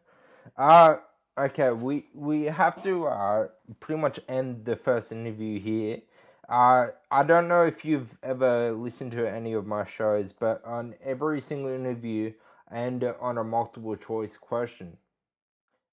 [0.57, 0.97] uh
[1.39, 3.49] okay, we we have to uh
[3.81, 6.03] pretty much end the first interview here.
[6.49, 10.95] Uh, I don't know if you've ever listened to any of my shows, but on
[11.03, 12.33] every single interview
[12.71, 14.97] and on a multiple choice question.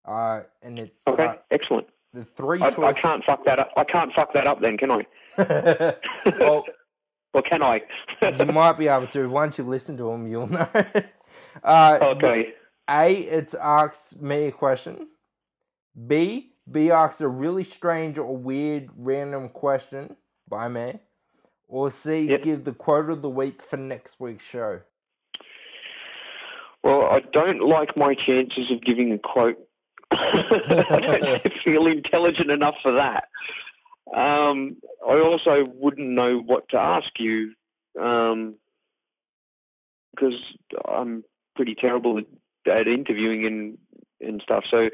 [0.03, 1.88] Uh, and it's okay, uh, excellent.
[2.14, 2.84] The three I, choices.
[2.84, 3.72] I can't fuck that up.
[3.78, 4.62] I can't fuck that up.
[4.62, 5.05] Then can I?
[6.39, 6.66] well,
[7.34, 7.82] or can I?
[8.22, 9.28] you might be able to.
[9.30, 10.68] Once you listen to them, you'll know.
[11.64, 12.53] uh, okay.
[12.89, 15.07] A, it asks me a question.
[16.07, 20.99] B, B asks a really strange or weird random question by me.
[21.68, 22.41] Or C, Yep.
[22.43, 24.82] give the quote of the week for next week's show.
[26.84, 29.57] Well, I don't like my chances of giving a quote.
[30.12, 33.26] I don't feel intelligent enough for that.
[34.14, 37.53] Um, I also wouldn't know what to ask you
[37.99, 38.55] um,
[40.14, 40.34] because
[40.88, 41.24] I'm
[41.55, 43.78] pretty terrible at, at interviewing and
[44.20, 44.66] and stuff.
[44.70, 44.89] So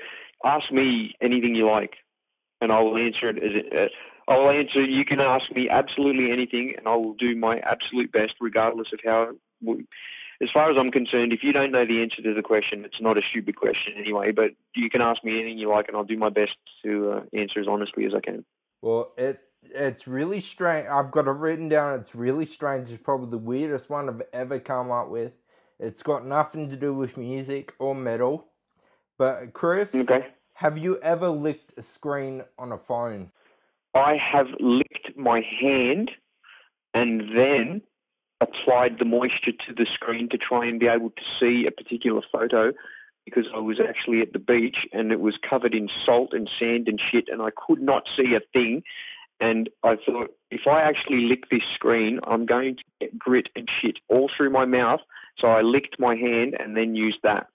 [0.46, 1.96] ask me anything you like,
[2.62, 3.74] and I will answer it.
[3.74, 4.84] Uh, I will answer.
[4.84, 9.00] You can ask me absolutely anything, and I will do my absolute best, regardless of
[9.04, 9.32] how.
[10.42, 13.02] As far as I'm concerned, if you don't know the answer to the question, it's
[13.02, 14.32] not a stupid question anyway.
[14.32, 16.52] But you can ask me anything you like, and I'll do my best
[16.84, 18.46] to uh, answer as honestly as I can.
[18.82, 20.88] Well, it it's really strange.
[20.88, 22.00] I've got it written down.
[22.00, 22.92] It's really strange.
[22.92, 25.34] It's probably the weirdest one I've ever come up with.
[25.80, 28.46] It's got nothing to do with music or metal.
[29.18, 30.28] But Chris, Okay.
[30.54, 33.32] have you ever licked a screen on a phone?
[33.96, 36.12] I have licked my hand
[36.94, 37.82] and then
[38.42, 42.22] applied the moisture to the screen to try and be able to see a particular
[42.32, 42.72] photo
[43.26, 46.88] because I was actually at the beach and it was covered in salt and sand
[46.88, 48.84] and shit and I could not see a thing.
[49.40, 53.70] And I thought, if I actually lick this screen, I'm going to get grit and
[53.82, 55.02] shit all through my mouth.
[55.38, 57.48] So I licked my hand and then used that.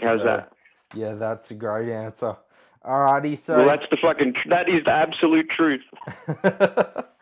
[0.00, 0.52] How's So, that?
[0.94, 2.36] Yeah, that's a great answer.
[2.84, 5.80] Alrighty, so Well, that's the fucking, that is the absolute truth.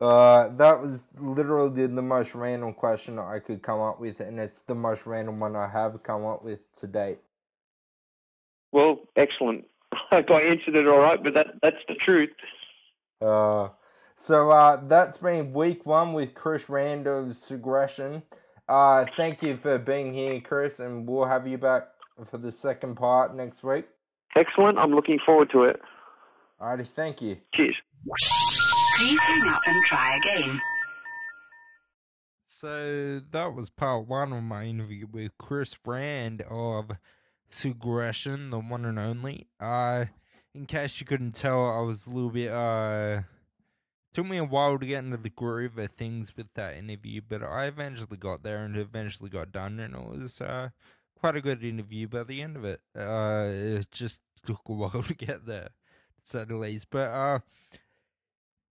[0.00, 4.60] uh, that was literally the most random question I could come up with, and it's
[4.60, 7.18] the most random one I have come up with to date.
[8.70, 9.66] Well, excellent.
[9.92, 12.30] I hope I answered it all right, but that, that's the truth.
[13.20, 13.68] Uh,
[14.16, 18.22] so uh, that's been week one with Chris Rand of Segression.
[18.68, 21.88] Uh, thank you for being here, Chris, and we'll have you back
[22.30, 23.86] for the second part next week.
[24.36, 24.78] Excellent.
[24.78, 25.80] I'm looking forward to it.
[26.60, 27.38] Alrighty, thank you.
[27.54, 27.76] Cheers.
[28.98, 30.60] Please hang up and try again.
[32.48, 36.90] So that was part one of my interview with Chris Rand of
[37.48, 39.46] Segression, the one and only.
[39.60, 40.06] Uh,
[40.52, 43.20] in case you couldn't tell, I was a little bit uh
[44.12, 47.40] took me a while to get into the groove of things with that interview, but
[47.40, 50.70] I eventually got there and eventually got done, and it was uh,
[51.20, 52.80] quite a good interview by the end of it.
[52.98, 56.88] Uh, it just took a while to get there, to say the least.
[56.90, 57.38] But uh,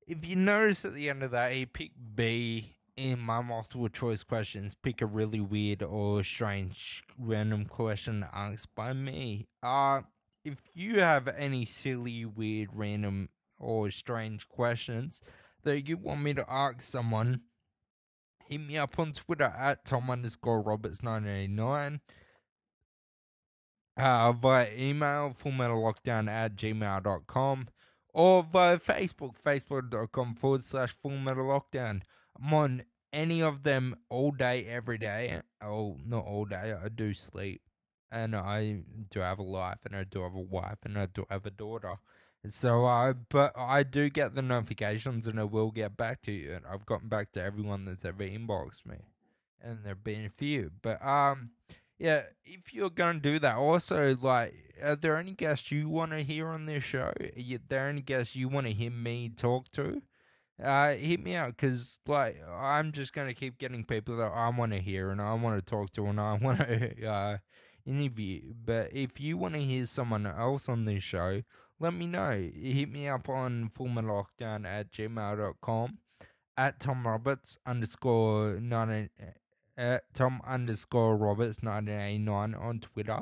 [0.07, 4.23] if you notice at the end of that, he picked B in my multiple choice
[4.23, 4.75] questions.
[4.75, 9.47] Pick a really weird or strange random question asked by me.
[9.61, 10.01] Uh,
[10.43, 13.29] if you have any silly, weird, random,
[13.59, 15.21] or strange questions
[15.63, 17.41] that you want me to ask someone,
[18.45, 21.99] hit me up on Twitter at Tom underscore Roberts989.
[23.97, 27.67] Uh, via email, fullmetallockdown at gmail.com,
[28.17, 32.01] or via Facebook, facebook.com forward slash fullmetallockdown.
[32.41, 35.39] I'm on any of them all day, every day.
[35.63, 37.61] Oh, not all day, I do sleep.
[38.11, 38.79] And I
[39.11, 41.51] do have a life, and I do have a wife, and I do have a
[41.51, 41.97] daughter.
[42.49, 46.53] So, uh, but I do get the notifications, and I will get back to you.
[46.53, 48.97] And I've gotten back to everyone that's ever inboxed me,
[49.61, 50.71] and there've been a few.
[50.81, 51.51] But um,
[51.99, 56.23] yeah, if you're gonna do that, also like, are there any guests you want to
[56.23, 57.11] hear on this show?
[57.19, 60.01] Are there any guests you want to hear me talk to?
[60.61, 64.71] Uh, hit me out because like I'm just gonna keep getting people that I want
[64.71, 67.37] to hear and I want to talk to and I want to uh,
[67.85, 68.53] interview.
[68.65, 71.41] But if you want to hear someone else on this show,
[71.79, 72.31] let me know.
[72.31, 75.97] Hit me up on fullmetallockdown at gmail.com
[76.57, 79.09] at Tom Roberts underscore 19,
[79.77, 83.19] at Tom underscore Roberts 1989 on Twitter,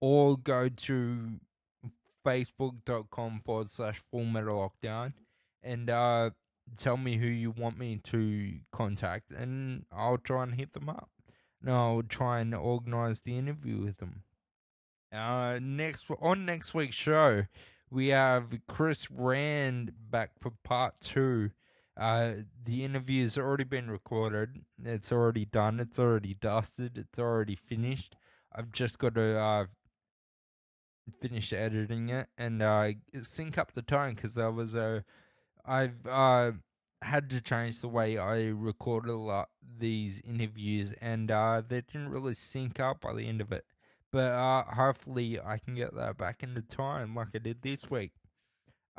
[0.00, 1.40] or go to
[2.24, 5.12] facebook.com forward slash full metal lockdown
[5.62, 6.30] and uh,
[6.76, 11.10] tell me who you want me to contact, and I'll try and hit them up.
[11.60, 14.22] And I'll try and organize the interview with them.
[15.12, 17.44] Uh, next on next week's show,
[17.90, 21.50] we have Chris Rand back for part two
[22.00, 22.32] uh,
[22.64, 22.88] the
[23.20, 24.64] has already been recorded.
[24.82, 25.78] It's already done.
[25.78, 26.96] It's already dusted.
[26.96, 28.16] It's already finished.
[28.56, 29.66] I've just got to uh,
[31.20, 35.04] finish editing it and uh, sync up the tone because there was a.
[35.66, 36.52] I've uh,
[37.02, 42.08] had to change the way I recorded a lot these interviews, and uh, they didn't
[42.08, 43.66] really sync up by the end of it.
[44.10, 48.12] But uh, hopefully, I can get that back into time like I did this week.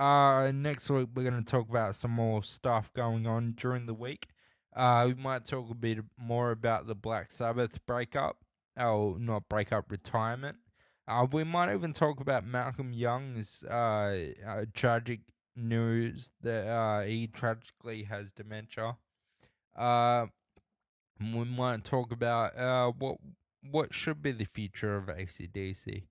[0.01, 3.93] Uh, next week we're going to talk about some more stuff going on during the
[3.93, 4.29] week.
[4.75, 8.37] Uh, we might talk a bit more about the Black Sabbath breakup,
[8.75, 10.57] or not breakup, retirement.
[11.07, 15.19] Uh, we might even talk about Malcolm Young's uh, uh tragic
[15.55, 18.97] news that uh, he tragically has dementia.
[19.77, 20.25] Uh,
[21.19, 23.17] we might talk about uh, what
[23.69, 26.05] what should be the future of ACDC.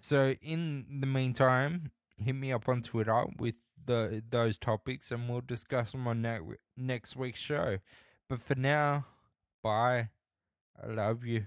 [0.00, 3.54] So in the meantime, hit me up on Twitter with
[3.86, 7.78] the those topics, and we'll discuss them on ne- next week's show.
[8.28, 9.06] But for now,
[9.62, 10.08] bye.
[10.82, 11.46] I love you.